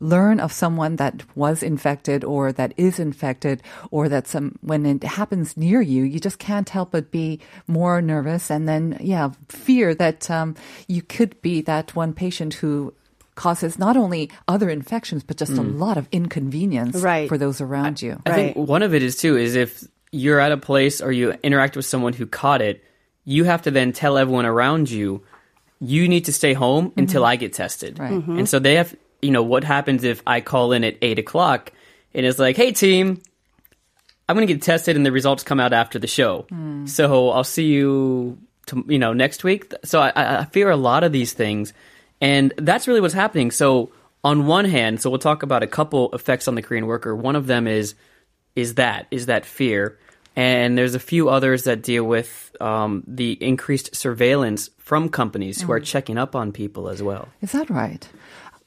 learn 0.00 0.40
of 0.40 0.52
someone 0.52 0.96
that 0.96 1.22
was 1.36 1.62
infected 1.62 2.24
or 2.24 2.50
that 2.52 2.72
is 2.76 2.98
infected 2.98 3.62
or 3.90 4.08
that 4.08 4.26
some 4.26 4.58
when 4.60 4.84
it 4.84 5.04
happens 5.04 5.56
near 5.56 5.80
you, 5.80 6.02
you 6.02 6.18
just 6.18 6.38
can't 6.38 6.68
help 6.70 6.90
but 6.90 7.10
be 7.10 7.38
more 7.66 8.02
nervous 8.02 8.50
and 8.50 8.68
then 8.68 8.98
yeah, 9.00 9.30
fear 9.48 9.94
that 9.94 10.28
um, 10.30 10.54
you 10.88 11.02
could 11.02 11.40
be 11.42 11.60
that 11.62 11.94
one 11.94 12.12
patient 12.12 12.54
who 12.54 12.92
causes 13.36 13.78
not 13.78 13.96
only 13.96 14.30
other 14.48 14.68
infections 14.68 15.22
but 15.22 15.36
just 15.36 15.52
a 15.52 15.62
mm. 15.62 15.78
lot 15.78 15.96
of 15.96 16.08
inconvenience 16.10 16.96
Right. 16.96 17.28
for 17.28 17.38
those 17.38 17.60
around 17.60 18.02
you. 18.02 18.20
I 18.26 18.32
think 18.32 18.56
one 18.56 18.82
of 18.82 18.94
it 18.94 19.02
is 19.02 19.16
too 19.16 19.36
is 19.36 19.54
if 19.54 19.84
you're 20.10 20.40
at 20.40 20.50
a 20.50 20.56
place 20.56 21.00
or 21.00 21.12
you 21.12 21.32
interact 21.42 21.76
with 21.76 21.86
someone 21.86 22.12
who 22.12 22.26
caught 22.26 22.60
it, 22.62 22.82
you 23.24 23.44
have 23.44 23.62
to 23.62 23.70
then 23.70 23.92
tell 23.92 24.18
everyone 24.18 24.46
around 24.46 24.90
you, 24.90 25.22
you 25.78 26.08
need 26.08 26.24
to 26.24 26.32
stay 26.32 26.54
home 26.54 26.90
mm-hmm. 26.90 27.00
until 27.00 27.24
I 27.24 27.36
get 27.36 27.52
tested. 27.52 27.98
Right. 27.98 28.12
Mhm. 28.12 28.38
And 28.38 28.48
so 28.48 28.58
they 28.58 28.74
have, 28.74 28.94
you 29.22 29.30
know, 29.30 29.42
what 29.42 29.62
happens 29.64 30.04
if 30.04 30.22
I 30.26 30.40
call 30.40 30.72
in 30.72 30.84
at 30.84 30.96
eight 31.02 31.18
o'clock 31.18 31.72
and 32.14 32.24
it's 32.24 32.38
like, 32.38 32.56
hey 32.56 32.72
team, 32.72 33.20
I'm 34.28 34.34
going 34.34 34.46
to 34.46 34.52
get 34.52 34.62
tested 34.62 34.96
and 34.96 35.06
the 35.06 35.12
results 35.12 35.44
come 35.44 35.60
out 35.60 35.72
after 35.72 35.98
the 35.98 36.06
show. 36.06 36.46
Mm. 36.50 36.88
So 36.88 37.30
I'll 37.30 37.44
see 37.44 37.66
you, 37.66 38.38
to, 38.66 38.84
you 38.88 38.98
know, 38.98 39.12
next 39.12 39.44
week. 39.44 39.72
So 39.84 40.00
I, 40.00 40.10
I 40.16 40.38
I 40.40 40.44
fear 40.46 40.70
a 40.70 40.76
lot 40.76 41.04
of 41.04 41.12
these 41.12 41.32
things, 41.32 41.72
and 42.20 42.52
that's 42.58 42.88
really 42.88 43.00
what's 43.00 43.14
happening. 43.14 43.50
So 43.50 43.92
on 44.24 44.46
one 44.46 44.64
hand, 44.64 45.00
so 45.00 45.10
we'll 45.10 45.18
talk 45.18 45.42
about 45.42 45.62
a 45.62 45.66
couple 45.66 46.10
effects 46.12 46.48
on 46.48 46.54
the 46.54 46.62
Korean 46.62 46.86
worker. 46.86 47.14
One 47.14 47.36
of 47.36 47.46
them 47.46 47.66
is 47.66 47.94
is 48.54 48.74
that 48.74 49.06
is 49.10 49.26
that 49.26 49.44
fear, 49.44 49.98
and 50.34 50.76
there's 50.76 50.94
a 50.94 51.00
few 51.00 51.28
others 51.28 51.64
that 51.64 51.82
deal 51.82 52.04
with 52.04 52.54
um, 52.60 53.04
the 53.06 53.32
increased 53.32 53.94
surveillance 53.94 54.70
from 54.78 55.08
companies 55.08 55.60
who 55.60 55.72
are 55.72 55.80
checking 55.80 56.18
up 56.18 56.34
on 56.34 56.52
people 56.52 56.88
as 56.88 57.02
well. 57.02 57.28
Is 57.42 57.52
that 57.52 57.68
right? 57.70 58.08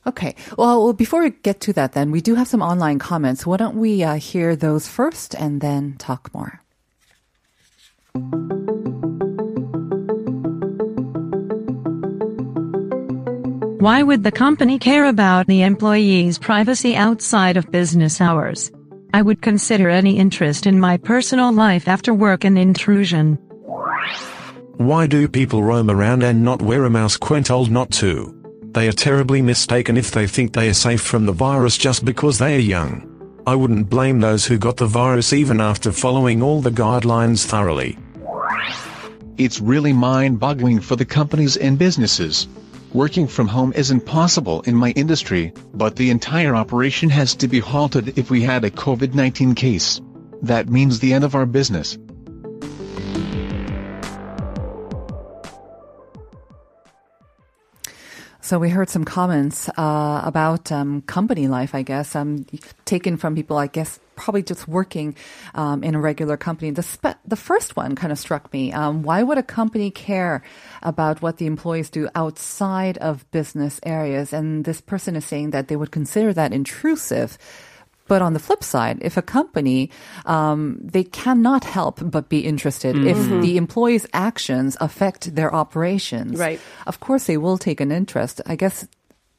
Okay. 0.07 0.35
Well, 0.57 0.83
well, 0.83 0.93
before 0.93 1.23
we 1.23 1.31
get 1.31 1.59
to 1.61 1.73
that, 1.73 1.93
then 1.93 2.11
we 2.11 2.21
do 2.21 2.35
have 2.35 2.47
some 2.47 2.61
online 2.61 2.99
comments. 2.99 3.45
Why 3.45 3.57
don't 3.57 3.75
we 3.75 4.03
uh, 4.03 4.15
hear 4.15 4.55
those 4.55 4.87
first 4.87 5.35
and 5.35 5.61
then 5.61 5.95
talk 5.97 6.33
more? 6.33 6.61
Why 13.79 14.03
would 14.03 14.25
the 14.25 14.31
company 14.31 14.77
care 14.77 15.05
about 15.05 15.47
the 15.47 15.61
employee's 15.61 16.37
privacy 16.37 16.97
outside 16.97 17.55
of 17.55 17.71
business 17.71 18.19
hours? 18.19 18.69
I 19.13 19.21
would 19.21 19.41
consider 19.41 19.87
any 19.89 20.17
interest 20.17 20.67
in 20.67 20.81
my 20.81 20.97
personal 20.97 21.53
life 21.53 21.87
after 21.87 22.13
work 22.13 22.43
an 22.43 22.57
intrusion. 22.57 23.35
Why 24.75 25.07
do 25.07 25.29
people 25.29 25.63
roam 25.63 25.89
around 25.89 26.23
and 26.23 26.43
not 26.43 26.61
wear 26.61 26.83
a 26.83 26.89
mask 26.89 27.29
when 27.29 27.45
told 27.45 27.71
not 27.71 27.89
to? 27.91 28.35
They 28.73 28.89
are 28.89 28.91
terribly 28.91 29.41
mistaken 29.41 29.95
if 29.95 30.11
they 30.11 30.27
think 30.27 30.51
they 30.51 30.67
are 30.67 30.73
safe 30.73 31.01
from 31.01 31.25
the 31.25 31.31
virus 31.31 31.77
just 31.77 32.03
because 32.03 32.37
they 32.37 32.57
are 32.57 32.59
young. 32.59 33.05
I 33.47 33.55
wouldn't 33.55 33.89
blame 33.89 34.19
those 34.19 34.45
who 34.45 34.57
got 34.57 34.75
the 34.75 34.87
virus 34.87 35.31
even 35.31 35.61
after 35.61 35.93
following 35.93 36.43
all 36.43 36.59
the 36.59 36.69
guidelines 36.69 37.45
thoroughly. 37.45 37.97
It's 39.37 39.61
really 39.61 39.93
mind-boggling 39.93 40.81
for 40.81 40.97
the 40.97 41.05
companies 41.05 41.55
and 41.55 41.79
businesses. 41.79 42.49
Working 42.93 43.27
from 43.27 43.47
home 43.47 43.71
isn't 43.75 44.07
possible 44.07 44.61
in 44.61 44.75
my 44.75 44.89
industry, 44.91 45.53
but 45.75 45.95
the 45.95 46.09
entire 46.09 46.55
operation 46.55 47.07
has 47.11 47.35
to 47.35 47.47
be 47.47 47.59
halted 47.59 48.17
if 48.17 48.31
we 48.31 48.41
had 48.41 48.63
a 48.63 48.71
COVID-19 48.71 49.55
case. 49.55 50.01
That 50.41 50.69
means 50.69 50.97
the 50.97 51.13
end 51.13 51.23
of 51.23 51.35
our 51.35 51.45
business. 51.45 51.99
So 58.49 58.57
we 58.57 58.71
heard 58.71 58.89
some 58.89 59.05
comments 59.05 59.69
uh, 59.77 60.21
about 60.25 60.71
um, 60.71 61.03
company 61.03 61.47
life, 61.47 61.75
I 61.75 61.83
guess, 61.83 62.15
um, 62.15 62.47
taken 62.83 63.15
from 63.15 63.35
people, 63.35 63.57
I 63.57 63.67
guess, 63.67 63.99
probably 64.15 64.41
just 64.41 64.67
working 64.67 65.15
um, 65.53 65.83
in 65.83 65.93
a 65.93 65.99
regular 65.99 66.35
company. 66.35 66.71
The 66.71 66.81
spe- 66.81 67.21
the 67.27 67.35
first 67.35 67.75
one 67.75 67.93
kind 67.93 68.11
of 68.11 68.17
struck 68.17 68.51
me. 68.51 68.73
Um, 68.73 69.03
why 69.03 69.21
would 69.21 69.37
a 69.37 69.43
company 69.43 69.91
care 69.91 70.41
about 70.81 71.21
what 71.21 71.37
the 71.37 71.45
employees 71.45 71.91
do 71.91 72.09
outside 72.15 72.97
of 72.97 73.29
business 73.29 73.79
areas? 73.83 74.33
And 74.33 74.65
this 74.65 74.81
person 74.81 75.15
is 75.15 75.25
saying 75.25 75.51
that 75.51 75.67
they 75.67 75.75
would 75.75 75.91
consider 75.91 76.33
that 76.33 76.51
intrusive. 76.51 77.37
But 78.09 78.21
on 78.21 78.33
the 78.33 78.39
flip 78.39 78.63
side, 78.63 78.97
if 79.01 79.15
a 79.15 79.21
company, 79.21 79.91
um, 80.25 80.79
they 80.81 81.05
cannot 81.05 81.63
help 81.63 81.99
but 82.03 82.27
be 82.27 82.39
interested 82.39 82.97
if 82.97 83.17
the 83.41 83.55
employees' 83.55 84.07
actions 84.11 84.75
affect 84.81 85.35
their 85.35 85.53
operations. 85.53 86.37
Right. 86.37 86.59
Of 86.87 86.99
course, 86.99 87.25
they 87.25 87.37
will 87.37 87.57
take 87.57 87.79
an 87.79 87.91
interest. 87.91 88.41
I 88.45 88.55
guess 88.57 88.87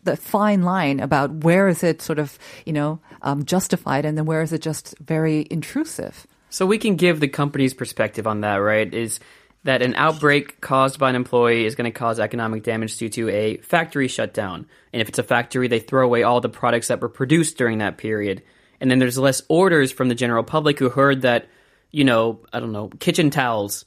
the 0.05 0.17
fine 0.17 0.63
line 0.63 1.01
about 1.01 1.45
where 1.45 1.69
is 1.69 1.83
it 1.83 2.01
sort 2.01 2.19
of, 2.19 2.39
you 2.65 2.73
know, 2.73 3.01
um, 3.23 3.45
justified 3.45 4.05
and 4.05 4.17
then 4.17 4.25
where 4.25 4.41
is 4.41 4.53
it 4.53 4.63
just 4.63 4.95
very 4.99 5.47
intrusive. 5.51 6.27
So 6.49 6.65
we 6.65 6.79
can 6.79 6.97
give 6.97 7.21
the 7.21 7.29
company's 7.29 7.75
perspective 7.75 8.27
on 8.27 8.41
that, 8.41 8.57
right? 8.57 8.93
Is 8.93 9.21
that 9.65 9.83
an 9.83 9.95
outbreak 9.95 10.61
caused 10.61 10.99
by 10.99 11.11
an 11.11 11.17
employee 11.17 11.67
is 11.67 11.75
going 11.75 11.91
to 11.91 11.99
cause 11.99 12.19
economic 12.19 12.63
damage 12.63 12.97
due 12.97 13.11
to 13.11 13.29
a 13.29 13.59
factory 13.59 14.09
shutdown. 14.09 14.67
And 14.93 15.03
if 15.03 15.09
it's 15.09 15.19
a 15.19 15.23
factory, 15.23 15.69
they 15.69 15.81
throw 15.81 16.05
away 16.05 16.23
all 16.23 16.41
the 16.41 16.49
products 16.49 16.89
that 16.89 17.01
were 17.01 17.09
produced 17.09 17.59
during 17.59 17.79
that 17.79 17.99
period. 17.99 18.43
And 18.81 18.91
then 18.91 18.99
there's 18.99 19.19
less 19.19 19.43
orders 19.49 19.93
from 19.93 20.09
the 20.09 20.15
general 20.15 20.43
public 20.43 20.79
who 20.79 20.89
heard 20.89 21.23
that, 21.23 21.47
you 21.91 22.05
know, 22.05 22.41
I 22.53 22.61
don't 22.61 22.73
know, 22.73 22.89
kitchen 22.89 23.31
towels 23.31 23.85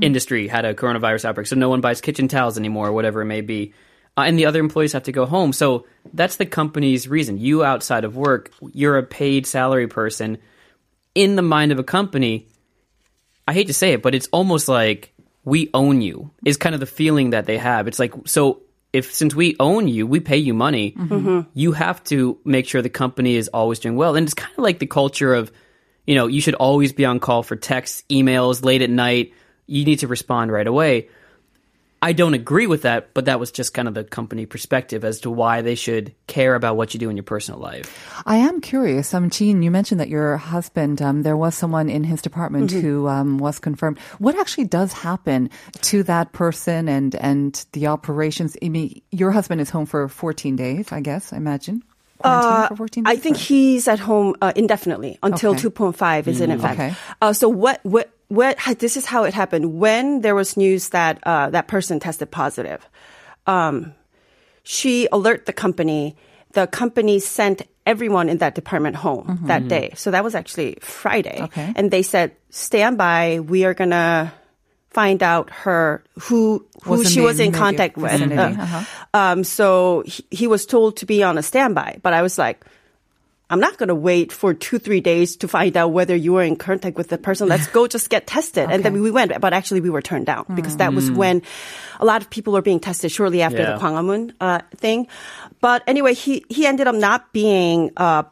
industry 0.00 0.48
had 0.48 0.64
a 0.64 0.74
coronavirus 0.74 1.24
outbreak. 1.24 1.46
So 1.46 1.56
no 1.56 1.68
one 1.68 1.80
buys 1.80 2.00
kitchen 2.00 2.28
towels 2.28 2.58
anymore, 2.58 2.88
or 2.88 2.92
whatever 2.92 3.22
it 3.22 3.26
may 3.26 3.40
be. 3.40 3.74
Uh, 4.16 4.22
and 4.22 4.36
the 4.36 4.46
other 4.46 4.58
employees 4.58 4.92
have 4.92 5.04
to 5.04 5.12
go 5.12 5.24
home. 5.24 5.52
So 5.52 5.86
that's 6.12 6.36
the 6.36 6.46
company's 6.46 7.06
reason. 7.06 7.38
You 7.38 7.64
outside 7.64 8.04
of 8.04 8.16
work, 8.16 8.50
you're 8.72 8.98
a 8.98 9.04
paid 9.04 9.46
salary 9.46 9.86
person. 9.86 10.38
In 11.14 11.36
the 11.36 11.42
mind 11.42 11.70
of 11.70 11.78
a 11.78 11.84
company, 11.84 12.48
I 13.46 13.52
hate 13.52 13.68
to 13.68 13.74
say 13.74 13.92
it, 13.92 14.02
but 14.02 14.14
it's 14.14 14.28
almost 14.32 14.68
like 14.68 15.14
we 15.44 15.70
own 15.72 16.00
you 16.00 16.32
is 16.44 16.56
kind 16.56 16.74
of 16.74 16.80
the 16.80 16.86
feeling 16.86 17.30
that 17.30 17.46
they 17.46 17.58
have. 17.58 17.86
It's 17.86 18.00
like, 18.00 18.12
so 18.26 18.62
if 18.92 19.12
since 19.12 19.34
we 19.34 19.56
own 19.60 19.88
you, 19.88 20.06
we 20.06 20.20
pay 20.20 20.38
you 20.38 20.54
money, 20.54 20.92
mm-hmm. 20.92 21.14
Mm-hmm. 21.14 21.50
you 21.54 21.72
have 21.72 22.02
to 22.04 22.38
make 22.44 22.66
sure 22.66 22.80
the 22.80 22.88
company 22.88 23.36
is 23.36 23.48
always 23.48 23.78
doing 23.78 23.96
well. 23.96 24.16
And 24.16 24.24
it's 24.26 24.34
kind 24.34 24.52
of 24.52 24.64
like 24.64 24.78
the 24.78 24.86
culture 24.86 25.34
of, 25.34 25.52
you 26.06 26.14
know, 26.14 26.26
you 26.26 26.40
should 26.40 26.54
always 26.54 26.92
be 26.92 27.04
on 27.04 27.20
call 27.20 27.42
for 27.42 27.56
texts, 27.56 28.02
emails 28.08 28.64
late 28.64 28.82
at 28.82 28.90
night. 28.90 29.34
You 29.66 29.84
need 29.84 29.98
to 30.00 30.08
respond 30.08 30.50
right 30.50 30.66
away. 30.66 31.08
I 32.00 32.12
don't 32.12 32.34
agree 32.34 32.66
with 32.68 32.82
that, 32.82 33.12
but 33.12 33.24
that 33.24 33.40
was 33.40 33.50
just 33.50 33.74
kind 33.74 33.88
of 33.88 33.94
the 33.94 34.04
company 34.04 34.46
perspective 34.46 35.04
as 35.04 35.20
to 35.22 35.30
why 35.30 35.62
they 35.62 35.74
should 35.74 36.14
care 36.28 36.54
about 36.54 36.76
what 36.76 36.94
you 36.94 37.00
do 37.00 37.10
in 37.10 37.16
your 37.16 37.24
personal 37.24 37.58
life. 37.58 38.22
I 38.24 38.36
am 38.36 38.60
curious. 38.60 39.12
Um, 39.12 39.30
Jean, 39.30 39.62
you 39.62 39.70
mentioned 39.72 39.98
that 40.00 40.08
your 40.08 40.36
husband, 40.36 41.02
um, 41.02 41.22
there 41.22 41.36
was 41.36 41.56
someone 41.56 41.88
in 41.90 42.04
his 42.04 42.22
department 42.22 42.70
who 42.70 43.08
um, 43.08 43.38
was 43.38 43.58
confirmed. 43.58 43.98
What 44.18 44.38
actually 44.38 44.66
does 44.66 44.92
happen 44.92 45.50
to 45.82 46.02
that 46.04 46.32
person 46.32 46.88
and 46.88 47.16
and 47.16 47.64
the 47.72 47.88
operations? 47.88 48.56
I 48.62 48.68
mean, 48.68 49.02
your 49.10 49.32
husband 49.32 49.60
is 49.60 49.68
home 49.70 49.86
for 49.86 50.06
14 50.08 50.54
days, 50.54 50.92
I 50.92 51.00
guess. 51.00 51.32
I 51.32 51.36
imagine. 51.36 51.82
Quarantine 52.20 52.68
for 52.68 52.76
14 52.76 53.04
days. 53.04 53.10
Uh, 53.10 53.12
I 53.12 53.16
think 53.20 53.36
or- 53.36 53.40
he's 53.40 53.88
at 53.88 53.98
home 53.98 54.34
uh, 54.40 54.52
indefinitely 54.56 55.18
until 55.22 55.52
Okay. 55.52 55.68
2.5 55.68 56.26
is 56.26 56.40
in 56.40 56.50
effect. 56.50 56.74
Okay. 56.74 56.94
Uh, 57.20 57.32
so 57.32 57.48
what 57.48 57.80
what 57.84 58.10
what 58.28 58.56
this 58.78 58.96
is 58.96 59.04
how 59.06 59.24
it 59.24 59.34
happened 59.34 59.78
when 59.78 60.20
there 60.20 60.34
was 60.34 60.56
news 60.56 60.90
that 60.90 61.18
uh, 61.24 61.50
that 61.50 61.68
person 61.68 62.00
tested 62.00 62.30
positive. 62.30 62.86
Um, 63.46 63.94
she 64.62 65.08
alert 65.12 65.46
the 65.46 65.52
company. 65.52 66.16
The 66.52 66.66
company 66.66 67.18
sent 67.20 67.62
everyone 67.86 68.28
in 68.28 68.38
that 68.38 68.54
department 68.54 68.96
home 68.96 69.40
that 69.44 69.68
day. 69.68 69.92
So 69.96 70.10
that 70.10 70.24
was 70.24 70.34
actually 70.34 70.76
Friday. 70.80 71.40
Okay. 71.42 71.72
And 71.76 71.90
they 71.90 72.02
said, 72.02 72.32
"Stand 72.50 72.98
by. 72.98 73.40
We 73.40 73.64
are 73.64 73.74
gonna." 73.74 74.32
Find 74.90 75.22
out 75.22 75.50
her 75.50 76.02
who 76.18 76.64
who 76.82 76.96
Was 76.98 77.12
she 77.12 77.20
was 77.20 77.38
in 77.38 77.52
contact 77.52 77.96
with. 77.98 78.20
Uh, 78.32 78.34
Uh-huh. 78.34 78.84
um, 79.12 79.44
so 79.44 80.02
he, 80.06 80.24
he 80.30 80.46
was 80.48 80.64
told 80.64 80.96
to 80.96 81.06
be 81.06 81.22
on 81.22 81.36
a 81.36 81.42
standby, 81.42 81.98
but 82.02 82.14
I 82.14 82.22
was 82.22 82.38
like, 82.38 82.64
I'm 83.50 83.60
not 83.60 83.78
going 83.78 83.88
to 83.88 83.94
wait 83.94 84.30
for 84.30 84.52
two, 84.52 84.78
three 84.78 85.00
days 85.00 85.36
to 85.36 85.48
find 85.48 85.74
out 85.76 85.88
whether 85.88 86.14
you 86.14 86.34
were 86.34 86.42
in 86.42 86.56
contact 86.56 86.96
with 86.98 87.08
the 87.08 87.16
person. 87.16 87.48
Let's 87.48 87.66
go 87.66 87.86
just 87.86 88.10
get 88.10 88.26
tested. 88.26 88.70
And 88.70 88.84
then 88.84 89.00
we 89.00 89.10
went, 89.10 89.32
but 89.40 89.52
actually 89.54 89.80
we 89.80 89.88
were 89.88 90.02
turned 90.02 90.26
down 90.26 90.44
because 90.54 90.76
that 90.76 90.92
was 90.92 91.10
when 91.10 91.42
a 91.98 92.04
lot 92.04 92.20
of 92.20 92.28
people 92.28 92.52
were 92.52 92.60
being 92.62 92.78
tested 92.80 93.10
shortly 93.10 93.40
after 93.40 93.58
Yeah. 93.62 93.72
the 93.74 93.80
Gwanghwamun 93.80 94.32
uh, 94.40 94.60
thing. 94.76 95.08
But 95.60 95.82
anyway, 95.86 96.12
he, 96.12 96.44
he 96.50 96.66
ended 96.66 96.86
up 96.88 96.94
not 96.94 97.32
being 97.32 97.90
uh, 97.96 98.24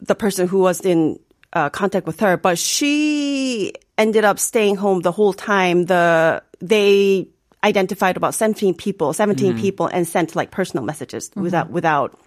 the 0.00 0.14
person 0.16 0.48
who 0.48 0.58
was 0.58 0.80
in 0.80 1.20
uh, 1.52 1.70
contact 1.70 2.06
with 2.06 2.18
her, 2.20 2.36
but 2.36 2.58
she 2.58 3.72
ended 3.96 4.24
up 4.24 4.38
staying 4.38 4.76
home 4.76 5.00
the 5.00 5.12
whole 5.12 5.32
time. 5.32 5.84
The 5.86 6.42
they 6.60 7.28
identified 7.62 8.16
about 8.16 8.34
17 8.34 8.74
people, 8.74 9.12
17 9.12 9.58
people, 9.58 9.86
and 9.86 10.06
sent 10.06 10.36
like 10.36 10.50
personal 10.50 10.84
messages 10.84 11.30
without 11.34 11.70
without 11.70 12.18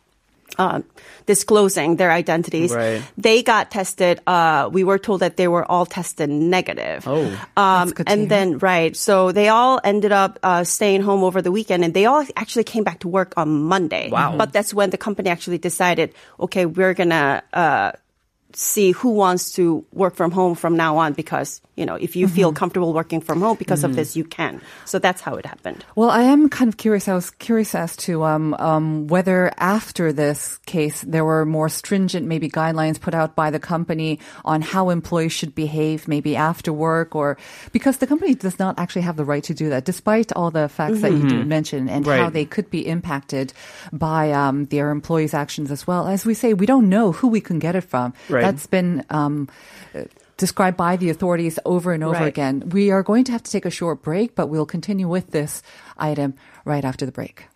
uh, 0.57 0.81
disclosing 1.25 1.95
their 1.97 2.11
identities. 2.11 2.71
Right. 2.73 3.01
They 3.17 3.43
got 3.43 3.71
tested. 3.71 4.19
Uh, 4.25 4.69
we 4.71 4.83
were 4.83 4.97
told 4.97 5.21
that 5.21 5.37
they 5.37 5.47
were 5.47 5.69
all 5.69 5.85
tested 5.85 6.29
negative. 6.29 7.07
Oh. 7.07 7.25
um, 7.25 7.33
That's 7.55 7.93
good 7.93 8.07
to 8.07 8.11
and 8.11 8.21
hear. 8.21 8.29
then 8.29 8.57
right, 8.59 8.95
so 8.95 9.31
they 9.31 9.49
all 9.49 9.79
ended 9.83 10.11
up 10.11 10.39
uh, 10.43 10.63
staying 10.63 11.01
home 11.01 11.23
over 11.23 11.41
the 11.41 11.51
weekend, 11.51 11.83
and 11.83 11.93
they 11.93 12.05
all 12.05 12.25
actually 12.35 12.63
came 12.65 12.83
back 12.83 12.99
to 12.99 13.07
work 13.07 13.33
on 13.37 13.49
Monday. 13.63 14.09
Wow. 14.09 14.35
But 14.37 14.53
that's 14.53 14.73
when 14.73 14.89
the 14.89 14.97
company 14.97 15.29
actually 15.29 15.59
decided, 15.59 16.13
okay, 16.39 16.65
we're 16.65 16.93
gonna. 16.93 17.43
See 18.53 18.91
who 18.91 19.11
wants 19.11 19.53
to 19.53 19.85
work 19.93 20.15
from 20.15 20.31
home 20.31 20.55
from 20.55 20.75
now 20.75 20.97
on 20.97 21.13
because 21.13 21.61
you 21.75 21.85
know 21.85 21.95
if 21.95 22.15
you 22.15 22.27
feel 22.27 22.51
comfortable 22.51 22.93
working 22.93 23.21
from 23.21 23.41
home 23.41 23.55
because 23.57 23.83
of 23.85 23.95
this 23.95 24.17
you 24.17 24.25
can 24.25 24.59
so 24.85 24.97
that's 24.99 25.21
how 25.21 25.35
it 25.35 25.45
happened 25.45 25.85
Well, 25.95 26.09
I 26.09 26.23
am 26.23 26.49
kind 26.49 26.67
of 26.67 26.77
curious. 26.77 27.07
I 27.07 27.13
was 27.13 27.29
curious 27.29 27.75
as 27.75 27.95
to 28.09 28.23
um, 28.25 28.53
um, 28.59 29.07
whether 29.07 29.53
after 29.57 30.11
this 30.11 30.57
case 30.65 31.01
there 31.07 31.23
were 31.23 31.45
more 31.45 31.69
stringent, 31.69 32.25
maybe 32.27 32.49
guidelines 32.49 32.99
put 32.99 33.13
out 33.13 33.35
by 33.35 33.51
the 33.51 33.59
company 33.59 34.19
on 34.43 34.61
how 34.61 34.89
employees 34.89 35.31
should 35.31 35.53
behave, 35.53 36.07
maybe 36.07 36.35
after 36.35 36.73
work, 36.73 37.15
or 37.15 37.37
because 37.71 37.97
the 37.97 38.07
company 38.07 38.33
does 38.35 38.57
not 38.59 38.79
actually 38.79 39.03
have 39.03 39.15
the 39.15 39.23
right 39.25 39.43
to 39.45 39.53
do 39.53 39.69
that, 39.69 39.85
despite 39.85 40.33
all 40.33 40.51
the 40.51 40.67
facts 40.67 40.99
that 41.01 41.11
you 41.13 41.23
did 41.29 41.47
mention 41.47 41.87
and 41.87 42.03
how 42.05 42.29
they 42.33 42.45
could 42.45 42.69
be 42.69 42.81
impacted 42.85 43.53
by 43.93 44.31
um, 44.33 44.65
their 44.73 44.89
employees' 44.91 45.33
actions 45.33 45.71
as 45.71 45.85
well. 45.87 46.07
As 46.07 46.25
we 46.25 46.33
say, 46.33 46.53
we 46.53 46.65
don't 46.65 46.89
know 46.89 47.11
who 47.13 47.27
we 47.29 47.39
can 47.41 47.59
get 47.59 47.75
it 47.75 47.85
from. 47.85 48.13
Right. 48.39 48.51
That's 48.51 48.67
been. 48.67 49.03
Um, 49.09 49.47
described 50.37 50.77
by 50.77 50.95
the 50.95 51.09
authorities 51.09 51.59
over 51.65 51.91
and 51.91 52.01
over 52.01 52.13
Right. 52.13 52.27
again. 52.27 52.69
We 52.71 52.91
are 52.91 53.03
going 53.03 53.25
to 53.25 53.33
have 53.33 53.43
to 53.43 53.51
take 53.51 53.65
a 53.65 53.69
short 53.69 54.01
break, 54.01 54.35
but 54.35 54.47
we'll 54.47 54.65
continue 54.65 55.05
with 55.05 55.31
this 55.31 55.61
item 55.97 56.33
right 56.63 56.85
after 56.85 57.05
the 57.05 57.11
break. 57.11 57.47